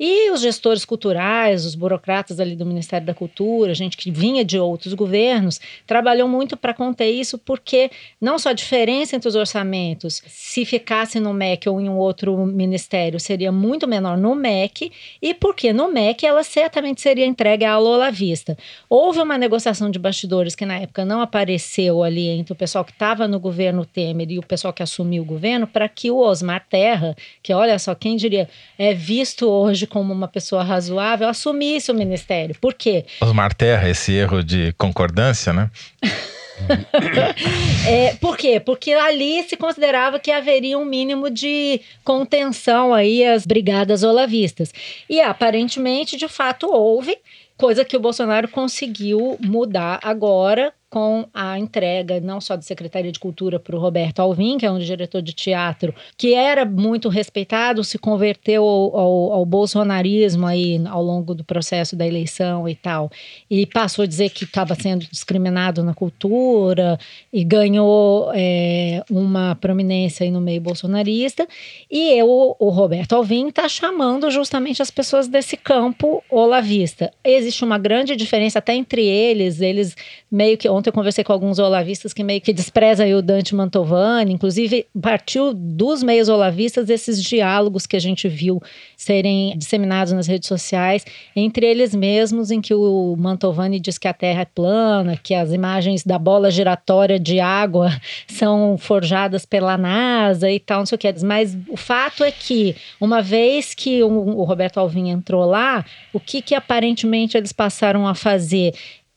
[0.00, 4.58] E os gestores culturais, os burocratas ali do Ministério da Cultura, gente que vinha de
[4.58, 10.22] outros governos, trabalhou muito para conter isso, porque não só a diferença entre os orçamentos,
[10.26, 15.34] se ficasse no MEC ou em um outro ministério, seria muito menor no MEC, e
[15.34, 18.56] porque no MEC ela certamente seria entregue à Lola Vista.
[18.88, 22.92] Houve uma negociação de bastidores que na época não apareceu ali entre o pessoal que
[22.92, 26.66] estava no governo Temer e o pessoal que assumiu o governo, para que o Osmar
[26.68, 28.48] Terra, que olha só, quem diria,
[28.78, 32.54] é visto hoje como uma pessoa razoável, assumisse o ministério.
[32.60, 33.04] Por quê?
[33.20, 35.70] Osmar Terra, esse erro de concordância, né?
[37.86, 38.60] É, por quê?
[38.60, 44.72] Porque ali se considerava que haveria um mínimo de contenção aí às brigadas olavistas.
[45.08, 47.18] E aparentemente, de fato, houve,
[47.56, 53.18] coisa que o Bolsonaro conseguiu mudar agora com a entrega não só da Secretaria de
[53.18, 57.82] Cultura para o Roberto Alvim, que é um diretor de teatro que era muito respeitado,
[57.82, 63.10] se converteu ao, ao, ao bolsonarismo aí ao longo do processo da eleição e tal,
[63.50, 66.98] e passou a dizer que estava sendo discriminado na cultura
[67.32, 71.48] e ganhou é, uma prominência aí no meio bolsonarista.
[71.90, 77.10] E eu, o Roberto Alvim está chamando justamente as pessoas desse campo olavista.
[77.24, 79.96] Existe uma grande diferença até entre eles, eles
[80.30, 84.32] meio que ontem eu conversei com alguns olavistas que meio que desprezam o Dante Mantovani,
[84.32, 88.60] inclusive partiu dos meios olavistas esses diálogos que a gente viu
[88.96, 91.04] serem disseminados nas redes sociais
[91.36, 95.52] entre eles mesmos, em que o Mantovani diz que a Terra é plana, que as
[95.52, 97.90] imagens da bola giratória de água
[98.26, 101.14] são forjadas pela NASA e tal, não sei o que.
[101.24, 106.42] Mas o fato é que, uma vez que o Roberto Alvim entrou lá, o que,
[106.42, 108.74] que aparentemente eles passaram a fazer?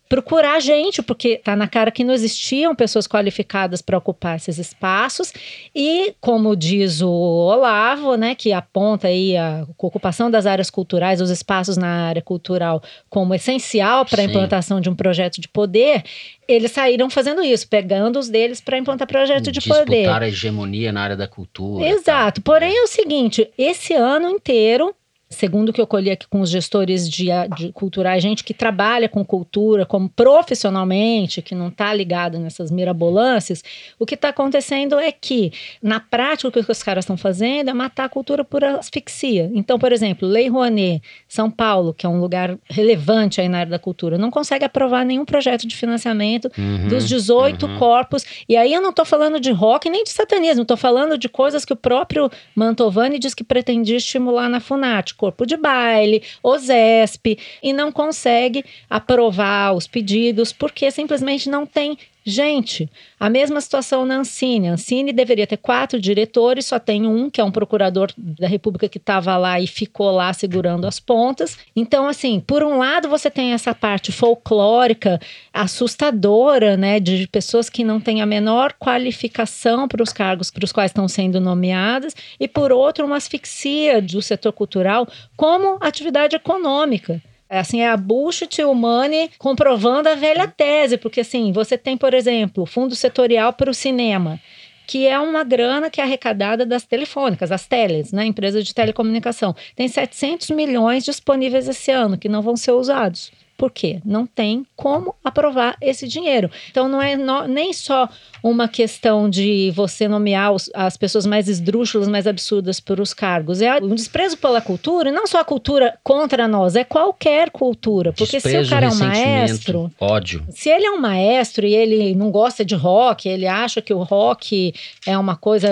[0.08, 5.34] Procurar gente, porque tá na cara que não existiam pessoas qualificadas para ocupar esses espaços
[5.76, 11.30] e, como diz o Olavo, né, que aponta aí a ocupação das áreas culturais, os
[11.30, 16.03] espaços na área cultural como essencial para a implantação de um projeto de poder,
[16.47, 20.10] eles saíram fazendo isso, pegando os deles para implantar projeto de Disputar poder.
[20.10, 21.88] a hegemonia na área da cultura.
[21.88, 22.41] Exato.
[22.41, 24.93] Porém, é o seguinte: esse ano inteiro.
[25.36, 29.08] Segundo o que eu colhi aqui com os gestores de, de culturais, gente que trabalha
[29.08, 33.64] com cultura como profissionalmente, que não está ligado nessas mirabolâncias,
[34.00, 37.74] o que está acontecendo é que, na prática, o que os caras estão fazendo é
[37.74, 39.52] matar a cultura por asfixia.
[39.54, 43.72] Então, por exemplo, Lei Rouanet, São Paulo, que é um lugar relevante aí na área
[43.72, 47.78] da cultura, não consegue aprovar nenhum projeto de financiamento Uhum, dos 18 uhum.
[47.78, 48.26] corpos.
[48.48, 51.66] E aí eu não estou falando de rock nem de satanismo, estou falando de coisas
[51.66, 57.73] que o próprio Mantovani diz que pretendia estimular na Funat, corpo de baile, OZESP, e
[57.73, 61.97] não consegue aprovar os pedidos porque simplesmente não tem
[62.28, 64.69] Gente, a mesma situação na Ancine.
[64.69, 68.89] A Ancine deveria ter quatro diretores, só tem um, que é um procurador da República
[68.89, 71.55] que estava lá e ficou lá segurando as pontas.
[71.76, 75.21] Então, assim, por um lado você tem essa parte folclórica
[75.53, 80.71] assustadora, né, de pessoas que não têm a menor qualificação para os cargos para os
[80.71, 85.07] quais estão sendo nomeadas, e por outro, uma asfixia do setor cultural
[85.38, 87.21] como atividade econômica.
[87.50, 92.14] É, Assim, é a bullshit money comprovando a velha tese, porque assim, você tem, por
[92.14, 94.39] exemplo, o fundo setorial para o cinema,
[94.88, 99.56] que é uma grana que é arrecadada das telefônicas, as teles, né, empresas de telecomunicação.
[99.76, 103.32] Tem 700 milhões disponíveis esse ano que não vão ser usados.
[103.58, 104.01] Por quê?
[104.03, 106.51] Não tem como aprovar esse dinheiro.
[106.70, 108.10] Então não é no, nem só
[108.43, 113.62] uma questão de você nomear os, as pessoas mais esdrúxulas, mais absurdas para os cargos.
[113.62, 118.12] É um desprezo pela cultura, e não só a cultura contra nós, é qualquer cultura.
[118.12, 120.43] Porque Desprezo, se o cara é um maestro, Ódio.
[120.49, 124.03] se ele é um maestro e ele não gosta de rock, ele acha que o
[124.03, 124.74] rock
[125.08, 125.70] é uma coisa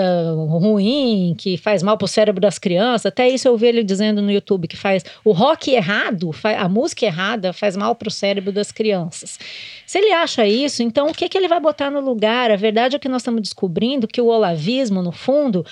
[0.48, 4.30] ruim, que faz mal pro cérebro das crianças, até isso eu ouvi ele dizendo no
[4.30, 9.38] YouTube, que faz o rock errado, a música errada faz mal pro cérebro das crianças.
[9.86, 12.50] Se ele acha isso, então o que, que ele vai botar no lugar?
[12.50, 15.64] A verdade é que nós estamos descobrindo que o olavismo, no fundo,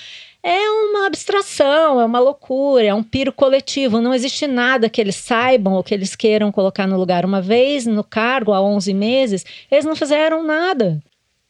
[0.42, 4.00] é uma abstração, é uma loucura, é um piro coletivo.
[4.00, 7.24] Não existe nada que eles saibam ou que eles queiram colocar no lugar.
[7.24, 11.00] Uma vez no cargo, há 11 meses, eles não fizeram nada.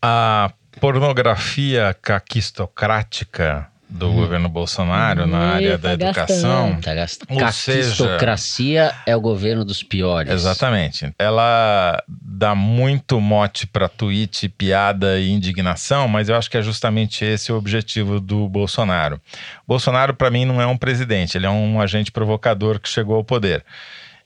[0.02, 6.80] A pornografia caquistocrática do governo Bolsonaro na área tá da educação.
[6.80, 10.32] Tá gast- Ou Caquistocracia é o governo dos piores.
[10.32, 11.12] Exatamente.
[11.18, 17.24] Ela dá muito mote para tweet, piada e indignação, mas eu acho que é justamente
[17.24, 19.20] esse o objetivo do Bolsonaro.
[19.68, 23.24] Bolsonaro, para mim, não é um presidente, ele é um agente provocador que chegou ao
[23.24, 23.64] poder.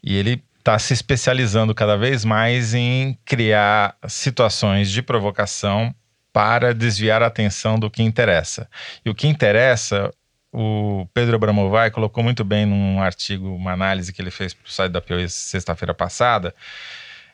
[0.02, 5.94] E ele está se especializando cada vez mais em criar situações de provocação
[6.36, 8.68] para desviar a atenção do que interessa.
[9.02, 10.12] E o que interessa
[10.52, 14.70] o Pedro Abramovay colocou muito bem num artigo, uma análise que ele fez para o
[14.70, 16.54] site da Piauí sexta-feira passada,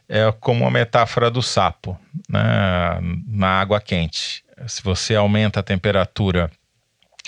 [0.09, 1.99] é como uma metáfora do sapo
[2.29, 2.41] né,
[3.27, 4.45] na água quente.
[4.69, 6.49] Se você aumenta a temperatura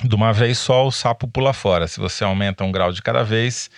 [0.01, 1.89] de uma vez só, o sapo pula fora.
[1.89, 3.69] Se você aumenta um grau de cada vez,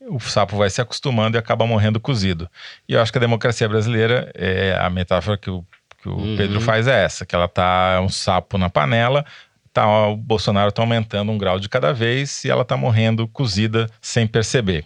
[0.00, 2.50] o sapo vai se acostumando e acaba morrendo cozido.
[2.88, 5.64] E eu acho que a democracia brasileira, é a metáfora que o,
[6.06, 6.36] que o Uhum.
[6.36, 9.24] Pedro faz é essa, que ela tá um sapo na panela,
[9.72, 13.90] tá, o Bolsonaro está aumentando um grau de cada vez e ela está morrendo cozida
[14.00, 14.84] sem perceber.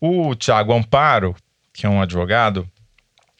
[0.00, 1.36] O Tiago Amparo,
[1.72, 2.68] que é um advogado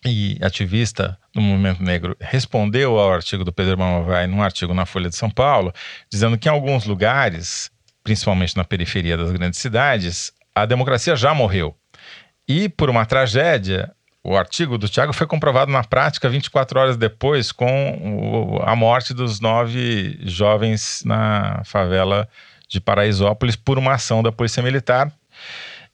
[0.04, 5.08] e ativista do movimento negro, respondeu ao artigo do Pedro Mamavai num artigo na Folha
[5.08, 5.72] de São Paulo,
[6.10, 7.70] dizendo que em alguns lugares,
[8.02, 11.74] principalmente na periferia das grandes cidades, a democracia já morreu.
[12.46, 13.90] E por uma tragédia,
[14.24, 19.12] o artigo do Tiago foi comprovado na prática 24 horas depois com o- a morte
[19.12, 22.26] dos nove jovens na favela
[22.68, 25.12] de Paraisópolis por uma ação da Polícia Militar.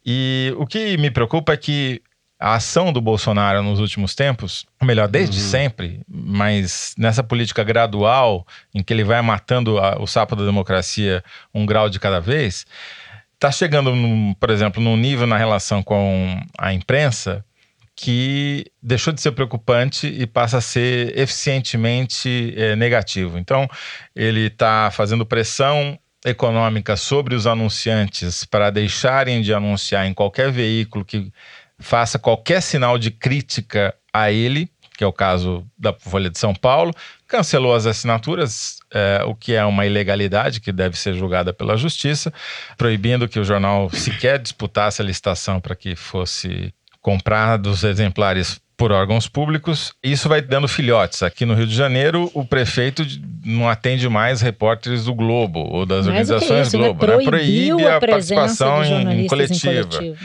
[0.07, 2.01] E o que me preocupa é que
[2.39, 8.47] a ação do Bolsonaro nos últimos tempos, ou melhor, desde sempre, mas nessa política gradual
[8.75, 11.23] em que ele vai matando a- o sapo da democracia
[11.53, 12.65] um grau de cada vez,
[13.35, 17.45] está chegando, num, por exemplo, num nível na relação com a imprensa
[17.97, 23.39] que deixou de ser preocupante e passa a ser eficientemente eh, negativo.
[23.39, 23.69] Então,
[24.15, 31.05] ele está fazendo pressão econômica sobre os anunciantes para deixarem de anunciar em qualquer veículo
[31.05, 31.33] que
[31.79, 36.55] faça qualquer sinal de crítica a ele, que é o caso da Folha de São
[36.55, 36.93] Paulo,
[37.27, 42.31] cancelou as assinaturas, eh, o que é uma ilegalidade que deve ser julgada pela justiça,
[42.77, 49.29] proibindo que o jornal sequer disputasse a licitação para que fosse comprados exemplares por órgãos
[49.29, 49.93] públicos.
[50.03, 51.23] Isso vai dando filhotes.
[51.23, 53.05] Aqui no Rio de Janeiro, o prefeito
[53.45, 56.79] não atende mais repórteres do Globo ou das Mais que organizações isso?
[56.79, 57.25] Globo, né?
[57.25, 59.99] Proíbe a a participação em, em jornalistas em coletiva.
[59.99, 60.19] coletivo.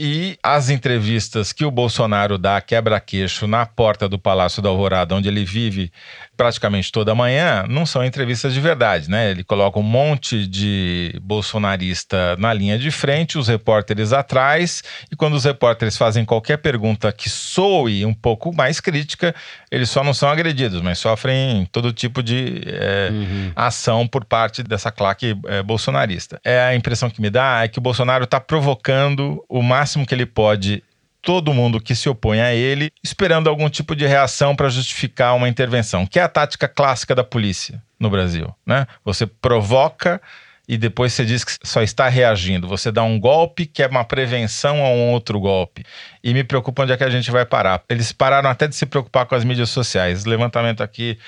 [0.00, 5.26] E as entrevistas que o Bolsonaro dá quebra-queixo na porta do Palácio da Alvorada, onde
[5.26, 5.90] ele vive
[6.38, 9.32] praticamente toda manhã, não são entrevistas de verdade, né?
[9.32, 15.34] Ele coloca um monte de bolsonarista na linha de frente, os repórteres atrás, e quando
[15.34, 19.34] os repórteres fazem qualquer pergunta que soe um pouco mais crítica,
[19.68, 23.10] eles só não são agredidos, mas sofrem todo tipo de eh,
[23.56, 26.40] ação por parte dessa claque eh, bolsonarista.
[26.44, 30.14] É a impressão que me dá é que o Bolsonaro está provocando o máximo que
[30.14, 30.84] ele pode
[31.28, 35.46] todo mundo que se opõe a ele, esperando algum tipo de reação para justificar uma
[35.46, 38.86] intervenção, que é a tática clássica da polícia no Brasil, né?
[39.04, 40.22] Você provoca
[40.66, 42.66] e depois você diz que só está reagindo.
[42.66, 45.84] Você dá um golpe que é uma prevenção a um outro golpe.
[46.24, 47.82] E me preocupa onde é que a gente vai parar.
[47.90, 50.24] Eles pararam até de se preocupar com as mídias sociais.
[50.24, 51.18] Levantamento aqui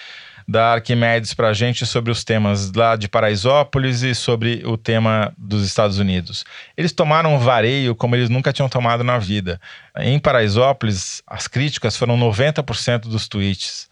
[0.47, 5.33] da Arquimedes para a gente sobre os temas lá de Paraisópolis e sobre o tema
[5.37, 6.45] dos Estados Unidos.
[6.77, 9.61] Eles tomaram um vareio como eles nunca tinham tomado na vida.
[9.99, 13.89] Em Paraisópolis, as críticas foram 90% dos tweets.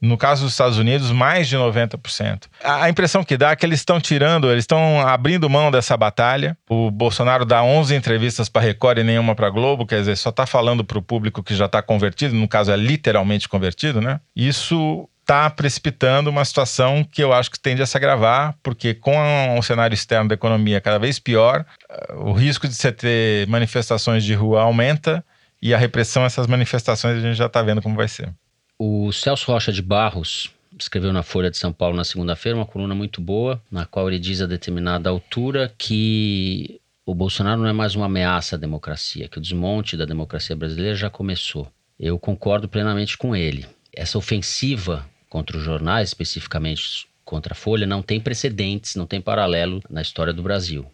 [0.00, 2.44] No caso dos Estados Unidos, mais de 90%.
[2.62, 6.56] A impressão que dá é que eles estão tirando, eles estão abrindo mão dessa batalha.
[6.68, 10.44] O Bolsonaro dá 11 entrevistas para Record e nenhuma para Globo, quer dizer, só está
[10.44, 14.20] falando para o público que já está convertido, no caso é literalmente convertido, né?
[14.34, 19.12] Isso está precipitando uma situação que eu acho que tende a se agravar, porque com
[19.58, 24.22] um cenário externo da economia cada vez pior, eh, o risco de você ter manifestações
[24.22, 25.24] de rua aumenta
[25.60, 28.32] e a repressão, essas manifestações, a gente já está vendo como vai ser.
[28.78, 32.94] O Celso Rocha de Barros escreveu na Folha de São Paulo na segunda-feira uma coluna
[32.94, 37.96] muito boa, na qual ele diz a determinada altura que o Bolsonaro não é mais
[37.96, 41.66] uma ameaça à democracia, que o desmonte da democracia brasileira já começou.
[41.98, 43.66] Eu concordo plenamente com ele.
[43.92, 49.82] Essa ofensiva contra os jornais, especificamente contra a Folha, não tem precedentes, não tem paralelo
[49.90, 50.86] na história do Brasil.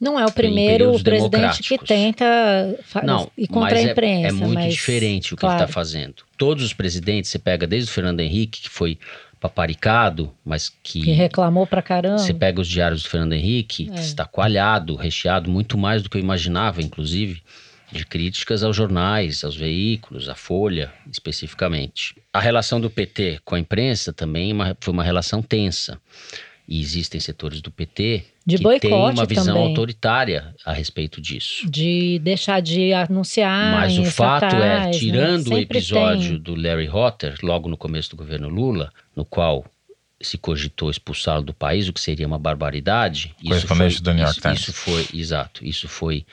[0.00, 2.24] Não é o primeiro presidente que tenta
[3.04, 4.26] Não, ir contra mas a imprensa.
[4.26, 6.14] é, é muito mas, diferente o que claro, ele está fazendo.
[6.38, 8.98] Todos os presidentes, você pega desde o Fernando Henrique, que foi
[9.38, 12.18] paparicado, mas que, Que reclamou pra caramba.
[12.18, 14.00] você pega os diários do Fernando Henrique, É.
[14.00, 17.42] está coalhado, recheado, muito mais do que eu imaginava, inclusive,
[17.92, 22.14] de críticas aos jornais, aos veículos, à Folha, especificamente.
[22.32, 25.98] A relação do PT com a imprensa também é uma- foi uma relação tensa.
[26.68, 29.68] E existem setores do PT De que têm uma visão também.
[29.68, 31.68] autoritária a respeito disso.
[31.68, 33.72] De deixar de anunciar.
[33.74, 34.90] Mas em o fato é, né?
[34.92, 36.38] tirando o Sempre episódio tem.
[36.42, 39.64] do Larry Hotter, logo no começo do governo Lula, no qual
[40.22, 43.34] se cogitou expulsá-lo do país, o que seria uma barbaridade.
[43.40, 44.60] Isso Correspondente foi, do New York isso, Times.
[44.60, 46.24] Isso foi, exato, isso foi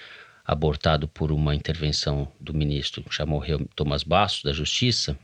[0.48, 5.20] abortado por uma intervenção do ministro, já morreu Thomas Bastos, da Justiça.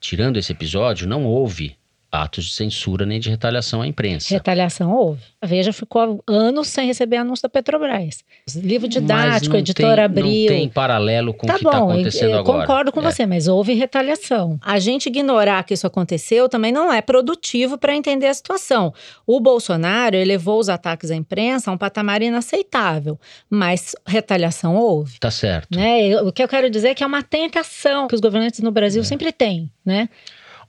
[0.00, 1.76] Tirando esse episódio, não houve
[2.12, 4.28] atos de censura nem de retaliação à imprensa.
[4.34, 5.22] Retaliação houve.
[5.40, 8.22] A Veja ficou anos sem receber anúncio da Petrobras.
[8.54, 10.40] Livro didático, editora tem, abriu.
[10.50, 12.60] Não tem paralelo com Tá o que está acontecendo eu, eu agora.
[12.66, 13.02] concordo com É.
[13.10, 14.58] você, mas houve retaliação.
[14.62, 18.92] A gente ignorar que isso aconteceu também não é produtivo para entender a situação.
[19.26, 25.18] O Bolsonaro elevou os ataques à imprensa a um patamar inaceitável, mas retaliação houve.
[25.18, 25.74] Tá certo.
[25.74, 26.20] Né?
[26.20, 28.72] O que eu quero dizer é que é uma tentação que os governantes no É.
[28.72, 30.08] Brasil sempre têm, né?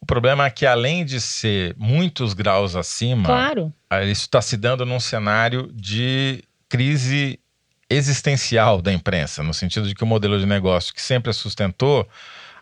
[0.04, 3.74] O problema é que, além de ser muitos graus acima, Claro.
[4.02, 7.40] isso está se dando num cenário de crise
[7.90, 12.06] existencial da imprensa, no sentido de que o modelo de negócio que sempre a sustentou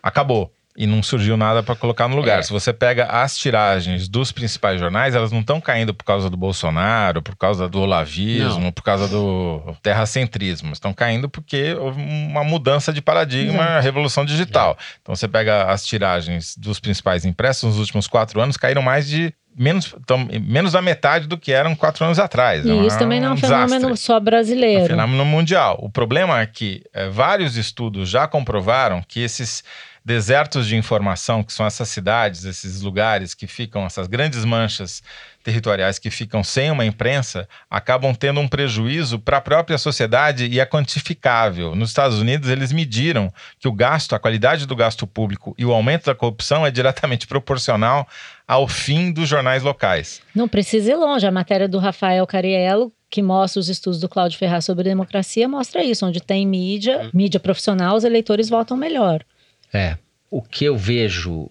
[0.00, 0.54] acabou.
[0.74, 2.38] E não surgiu nada para colocar no lugar.
[2.38, 2.42] É.
[2.42, 6.36] Se você pega as tiragens dos principais jornais, elas não estão caindo por causa do
[6.36, 8.72] Bolsonaro, por causa do olavismo, Não.
[8.72, 10.72] por causa do terracentrismo.
[10.72, 14.76] Estão caindo porque houve uma mudança de paradigma, a revolução digital.
[15.02, 19.32] Então você pega as tiragens dos principais impressos nos últimos quatro anos, caíram mais de.
[19.54, 22.64] Menos, tão- menos da metade do que eram quatro anos atrás.
[22.64, 23.68] E isso também não é um desastre.
[23.68, 24.86] fenômeno só É um brasileiro.
[24.86, 25.76] fenômeno mundial.
[25.82, 29.62] O problema é que eh, vários estudos já comprovaram que esses
[30.04, 35.02] desertos de informação, que são essas cidades, esses lugares que ficam, essas grandes manchas
[35.42, 40.60] territoriais que ficam sem uma imprensa, acabam tendo um prejuízo para a própria sociedade e
[40.60, 41.74] é quantificável.
[41.74, 45.72] Nos Estados Unidos, eles mediram que o gasto, a qualidade do gasto público e o
[45.72, 48.06] aumento da corrupção é diretamente proporcional
[48.46, 50.20] ao fim dos jornais locais.
[50.34, 51.26] Não precisa ir longe.
[51.26, 55.84] A matéria do Rafael Cariello, que mostra os estudos do Cláudio Ferraz sobre democracia, mostra
[55.84, 56.04] isso.
[56.04, 59.24] Onde tem mídia, mídia profissional, os eleitores votam melhor.
[59.72, 59.96] É.
[60.30, 61.50] O que eu vejo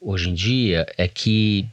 [0.00, 1.66] hoje em dia é que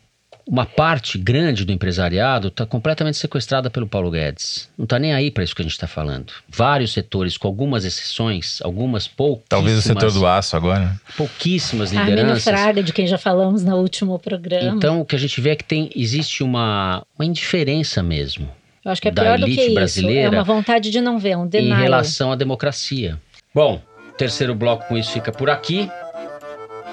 [0.47, 4.69] uma parte grande do empresariado está completamente sequestrada pelo Paulo Guedes.
[4.77, 6.31] Não está nem aí para isso que a gente está falando.
[6.47, 10.95] Vários setores, com algumas exceções, algumas pouquíssimas, Talvez o setor do aço agora.
[11.17, 12.43] pouquíssimas lideranças.
[12.43, 14.77] Fraga, de quem já falamos no último programa.
[14.77, 18.47] Então, o que a gente vê é que tem, existe uma, uma indiferença mesmo
[18.83, 19.71] Eu acho que é da pior do que elite isso.
[19.71, 21.79] É brasileira uma vontade de não ver, um em denial.
[21.79, 23.19] relação à democracia.
[23.53, 23.81] Bom,
[24.17, 25.89] terceiro bloco com isso fica por aqui.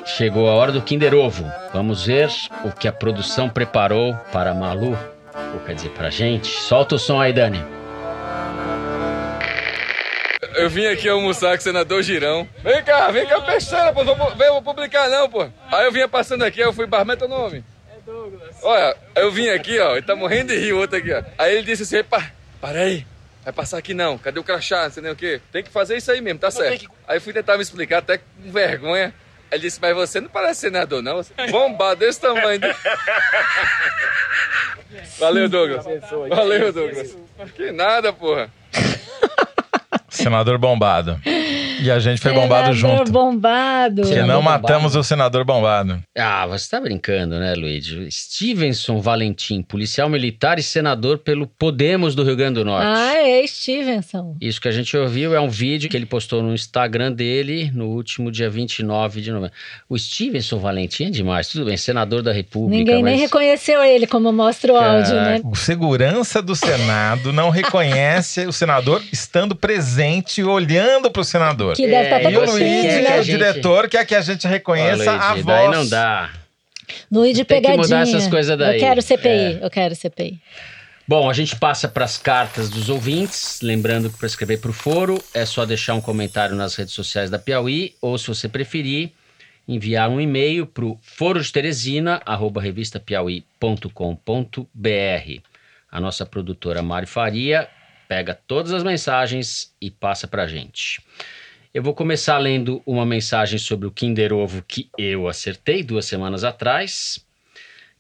[0.05, 1.51] Chegou a hora do Kinder Ovo.
[1.73, 2.29] Vamos ver
[2.65, 4.99] o que a produção preparou para Malu,
[5.55, 6.49] ou quer dizer, pra gente.
[6.49, 7.63] Solta o som aí, Dani.
[10.57, 12.47] Eu vim aqui almoçar com o senador Girão.
[12.63, 14.05] Vem cá, vem cá, peixeira, pô.
[14.05, 15.49] Vou, vem, eu vou publicar não, pô.
[15.71, 17.65] Aí eu vinha passando aqui, aí eu fui, Barman, teu nome?
[17.89, 18.57] É Douglas.
[18.63, 21.23] Olha, eu vim aqui, ó, ele tá morrendo de rir, o outro aqui, ó.
[21.39, 23.07] Aí ele disse assim, pá, para aí.
[23.45, 25.41] Vai passar aqui não, cadê o crachá, não sei nem o quê.
[25.51, 26.89] Tem que fazer isso aí mesmo, tá certo.
[27.09, 29.13] Aí eu fui tentar me explicar, até com vergonha.
[29.51, 31.17] Ele disse, mas você não parece senador, não?
[31.17, 32.61] Você é bombado desse tamanho.
[32.61, 32.75] né?
[35.19, 35.85] Valeu, Douglas.
[36.29, 37.17] Valeu, Douglas.
[37.55, 38.51] Que nada, porra.
[40.13, 41.19] Senador bombado.
[41.25, 43.13] E a gente foi bombado Senador junto.
[43.13, 44.03] bombado.
[44.03, 46.01] Porque não matamos o senador bombado.
[46.17, 48.09] Ah, você tá brincando, né, Luigi?
[48.11, 52.87] Stevenson Valentim, policial militar e senador pelo Podemos do Rio Grande do Norte.
[52.87, 54.37] Ah, é Stevenson.
[54.41, 57.87] Isso que a gente ouviu é um vídeo que ele postou no Instagram dele no
[57.87, 59.57] último dia 29 de novembro.
[59.89, 62.79] O Stevenson Valentim é demais, tudo bem, senador da República.
[62.79, 63.23] Ninguém nem mas...
[63.23, 65.41] reconheceu ele, como mostra o áudio, né?
[65.43, 70.02] O segurança do Senado não reconhece o senador estando presente
[70.41, 71.77] e olhando para o senador.
[71.77, 73.21] Que deve estar até E o Luigi, que é né?
[73.21, 75.45] o diretor, quer que a gente reconheça a voz.
[75.45, 76.31] Daí não dá.
[77.11, 77.83] Luigi Tem que pegadinha.
[77.83, 78.77] mudar essas coisas daí.
[78.77, 79.59] Eu quero CPI, É.
[79.63, 80.39] eu quero CPI.
[81.09, 83.61] Bom, a gente passa para as cartas dos ouvintes.
[83.63, 87.31] Lembrando que para escrever para o foro é só deixar um comentário nas redes sociais
[87.31, 89.11] da Piauí ou, se você preferir,
[89.67, 95.41] enviar um e-mail para o foro de Teresina, arroba revistapiauí.com.br.
[95.91, 97.69] A nossa produtora Mari Faria
[98.13, 101.01] pega todas as mensagens e passa para a gente.
[101.73, 106.45] Eu vou começar lendo uma mensagem sobre o Kinder Ovo que eu acertei duas semanas
[106.45, 107.25] atrás.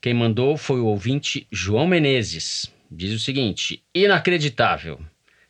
[0.03, 2.71] Quem mandou foi o ouvinte João Menezes.
[2.91, 5.01] Diz o seguinte: inacreditável.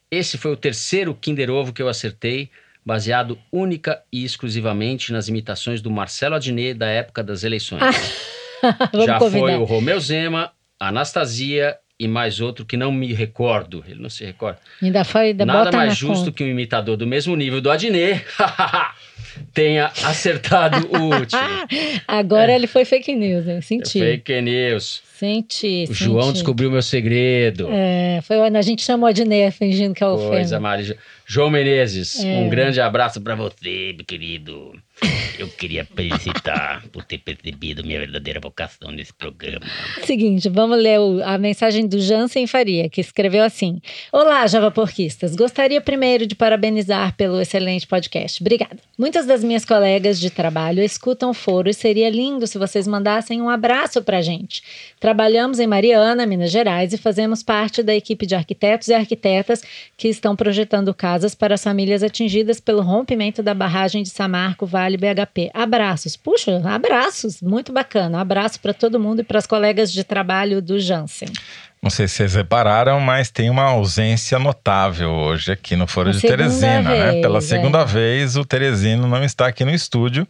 [0.08, 2.48] Esse foi o terceiro Kinder Ovo que eu acertei,
[2.86, 7.82] baseado única e exclusivamente nas imitações do Marcelo Adnet da época das eleições.
[9.04, 13.84] Já foi o Romeu Zema, Anastasia e mais outro que não me recordo.
[13.86, 14.58] Ele não se recorda.
[14.82, 16.32] Ainda foi, ainda Nada mais justo conta.
[16.32, 18.24] que um imitador do mesmo nível do Adnet
[19.54, 21.40] tenha acertado o último.
[22.08, 23.60] Agora ele foi fake news, hein?
[23.60, 24.00] Senti.
[24.00, 25.00] Fake news.
[25.22, 25.86] Senti.
[25.88, 26.32] O João senti.
[26.34, 27.68] descobriu meu segredo.
[27.70, 30.58] É, foi a gente chamou de Ney, fingindo que é o Coisa.
[30.58, 30.96] Mari.
[31.24, 32.38] João Menezes, É.
[32.38, 34.72] um grande abraço pra você, meu querido.
[35.38, 39.64] Eu queria felicitar por ter percebido minha verdadeira vocação nesse programa.
[40.04, 43.80] Seguinte, vamos ler a mensagem do Jansen Faria, que escreveu assim:
[44.12, 45.34] Olá, Javaporquistas.
[45.34, 48.42] Gostaria primeiro de parabenizar pelo excelente podcast.
[48.42, 48.76] Obrigada.
[48.98, 53.40] Muitas das minhas colegas de trabalho escutam o foro e seria lindo se vocês mandassem
[53.40, 54.62] um abraço pra gente.
[55.12, 59.62] Trabalhamos em Mariana, Minas Gerais, e fazemos parte da equipe de arquitetos e arquitetas
[59.94, 64.96] que estão projetando casas para as famílias atingidas pelo rompimento da barragem de Samarco, Vale
[64.96, 65.50] BHP.
[65.52, 66.16] Abraços.
[66.16, 67.42] Puxa, abraços.
[67.42, 68.22] Muito bacana.
[68.22, 71.28] Abraço para todo mundo e para as colegas de trabalho do Jansen.
[71.82, 76.12] Não sei se vocês repararam, mas tem uma ausência notável hoje aqui no Foro A
[76.12, 77.10] de Teresina, né?
[77.10, 77.42] vez, Pela é.
[77.42, 80.26] segunda vez, o Teresino não está aqui no estúdio.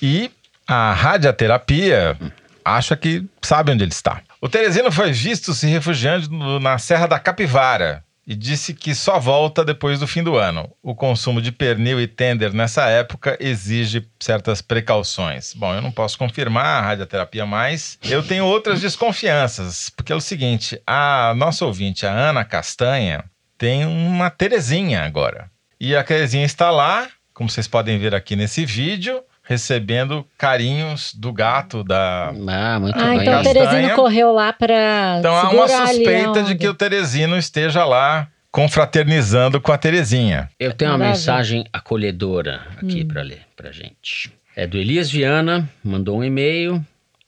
[0.00, 0.30] E
[0.66, 2.16] a radioterapia
[2.64, 4.22] acha que sabe onde ele está.
[4.40, 9.64] O Teresino foi visto se refugiando na Serra da Capivara e disse que só volta
[9.64, 10.70] depois do fim do ano.
[10.82, 15.52] O consumo de pernil e tender nessa época exige certas precauções.
[15.54, 20.20] Bom, eu não posso confirmar a radioterapia, mas eu tenho outras desconfianças, porque é o
[20.20, 23.24] seguinte, a nossa ouvinte, a Ana Castanha,
[23.58, 25.50] tem uma Terezinha agora.
[25.78, 31.32] E a Terezinha está lá, como vocês podem ver aqui nesse vídeo, recebendo carinhos do
[31.32, 33.20] gato da Ah, muito Ah, bem.
[33.20, 33.42] então o.
[33.42, 35.16] Teresino correu lá para.
[35.18, 40.48] então há uma suspeita de que o Teresino esteja lá confraternizando com a Terezinha.
[40.58, 41.18] Eu tenho uma Maravilha.
[41.18, 43.08] mensagem acolhedora aqui Hum.
[43.08, 44.32] pra ler pra gente.
[44.56, 46.84] É do Elias Viana, mandou um e-mail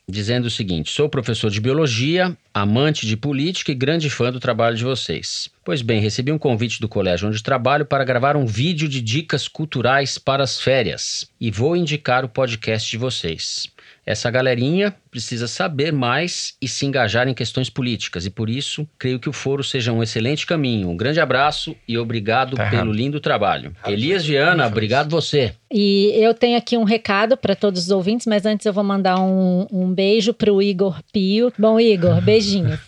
[0.08, 4.76] dizendo o seguinte: Sou professor de biologia, amante de política e grande fã do trabalho
[4.76, 5.50] de vocês.
[5.64, 9.48] Pois bem, recebi um convite do colégio onde trabalho para gravar um vídeo de dicas
[9.48, 13.68] culturais para as férias e vou indicar o podcast de vocês.
[14.06, 19.18] Essa galerinha precisa saber mais e se engajar em questões políticas, e por isso creio
[19.18, 20.88] que o foro seja um excelente caminho.
[20.88, 22.92] Um grande abraço e obrigado Tá pelo errado.
[22.92, 23.74] lindo trabalho.
[23.84, 25.52] Elias Viana, obrigado você.
[25.72, 29.18] E eu tenho aqui um recado para todos os ouvintes, mas antes eu vou mandar
[29.20, 31.52] um, um beijo para o Igor Pio.
[31.58, 32.78] Bom, Igor, beijinhos.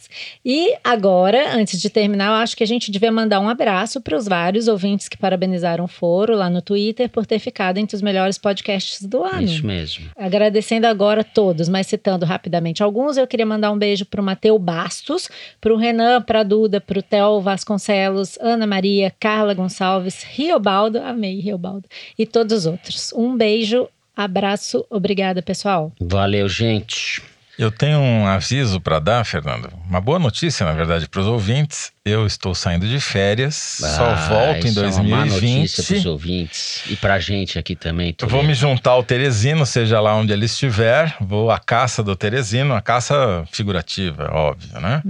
[0.44, 4.16] E agora, antes de terminar, eu acho que a gente devia mandar um abraço para
[4.16, 8.02] os vários ouvintes que parabenizaram o Foro lá no Twitter por ter ficado entre os
[8.02, 9.42] melhores podcasts do ano.
[9.42, 10.10] Isso mesmo.
[10.16, 14.58] Agradecendo agora todos, mas citando rapidamente alguns, eu queria mandar um beijo para o Mateu
[14.58, 15.28] Bastos,
[15.60, 20.98] para o Renan, para a Duda, para o Theo Vasconcelos, Ana Maria, Carla Gonçalves, Riobaldo,
[20.98, 21.88] amei Riobaldo,
[22.18, 23.12] e todos os outros.
[23.12, 25.92] Um beijo, abraço, obrigada, pessoal.
[26.00, 27.22] Valeu, gente.
[27.58, 29.68] Eu tenho um aviso para dar, Fernando.
[29.88, 31.90] Uma boa notícia, na verdade, para os ouvintes.
[32.04, 35.96] Eu estou saindo de férias, só Ah, volto em isso É uma má notícia para
[35.96, 36.08] os 2020.
[36.08, 38.14] ouvintes e para a gente aqui também.
[38.22, 41.16] Eu vou me juntar ao Teresino, seja lá onde ele estiver.
[41.20, 45.02] Vou à caça do Teresino, a caça figurativa, óbvio, né?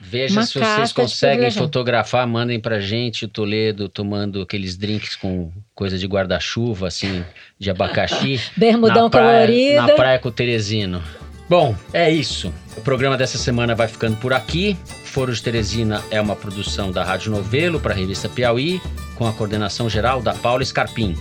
[0.00, 5.50] Veja Uma se vocês conseguem fotografar, mandem pra gente o Toledo tomando aqueles drinks com
[5.74, 7.24] coisa de guarda-chuva, assim,
[7.58, 8.40] de abacaxi.
[8.56, 9.82] Bermudão na praia, colorido.
[9.82, 11.02] Na praia com o Teresino.
[11.48, 12.52] Bom, é isso.
[12.76, 14.76] O programa dessa semana vai ficando por aqui.
[15.04, 18.82] Foro de Teresina é uma produção da Rádio Novelo para a revista Piauí,
[19.14, 21.16] com a coordenação geral da Paula Scarpim.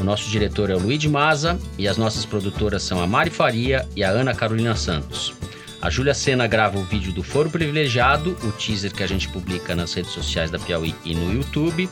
[0.00, 3.30] O nosso diretor é o Luiz de Maza e as nossas produtoras são a Mari
[3.30, 5.34] Faria e a Ana Carolina Santos.
[5.82, 9.74] A Júlia Sena grava o vídeo do Foro Privilegiado, o teaser que a gente publica
[9.74, 11.90] nas redes sociais da Piauí e no YouTube.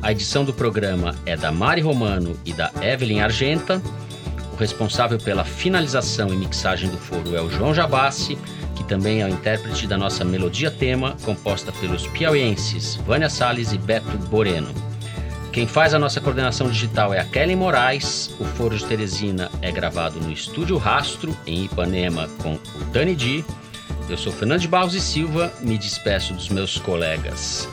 [0.00, 3.82] A edição do programa é da Mari Romano e da Evelyn Argenta.
[4.56, 8.38] O responsável pela finalização e mixagem do foro é o João Jabassi,
[8.74, 13.78] que também é o intérprete da nossa melodia tema, composta pelos piauienses Vânia Salles e
[13.78, 14.72] Beto Boreno.
[15.52, 18.34] Quem faz a nossa coordenação digital é a Kelly Moraes.
[18.40, 23.44] O Foro de Teresina é gravado no Estúdio Rastro, em Ipanema, com o Dani Di.
[24.08, 27.68] Eu sou Fernando de Barros e Silva, me despeço dos meus colegas.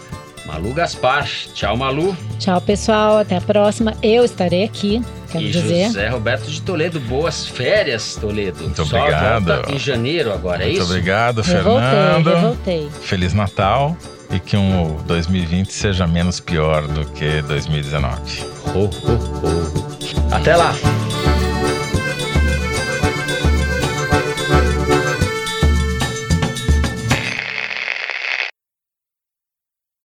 [0.45, 2.15] Malu Gaspar, tchau Malu.
[2.37, 3.19] Tchau, pessoal.
[3.19, 3.93] Até a próxima.
[4.03, 5.85] Eu estarei aqui, quero e dizer.
[5.87, 8.63] José Roberto de Toledo, boas férias, Toledo.
[8.63, 9.45] Muito Só obrigado.
[9.45, 10.91] volta em janeiro agora, é Muito isso?
[10.91, 12.29] obrigado, Revoltei, Fernando.
[12.29, 12.89] revoltei.
[13.01, 13.95] Feliz Natal
[14.29, 18.43] e que um 2020 seja menos pior do que 2019.
[18.75, 20.33] Ho, ho, ho.
[20.33, 20.73] Até lá!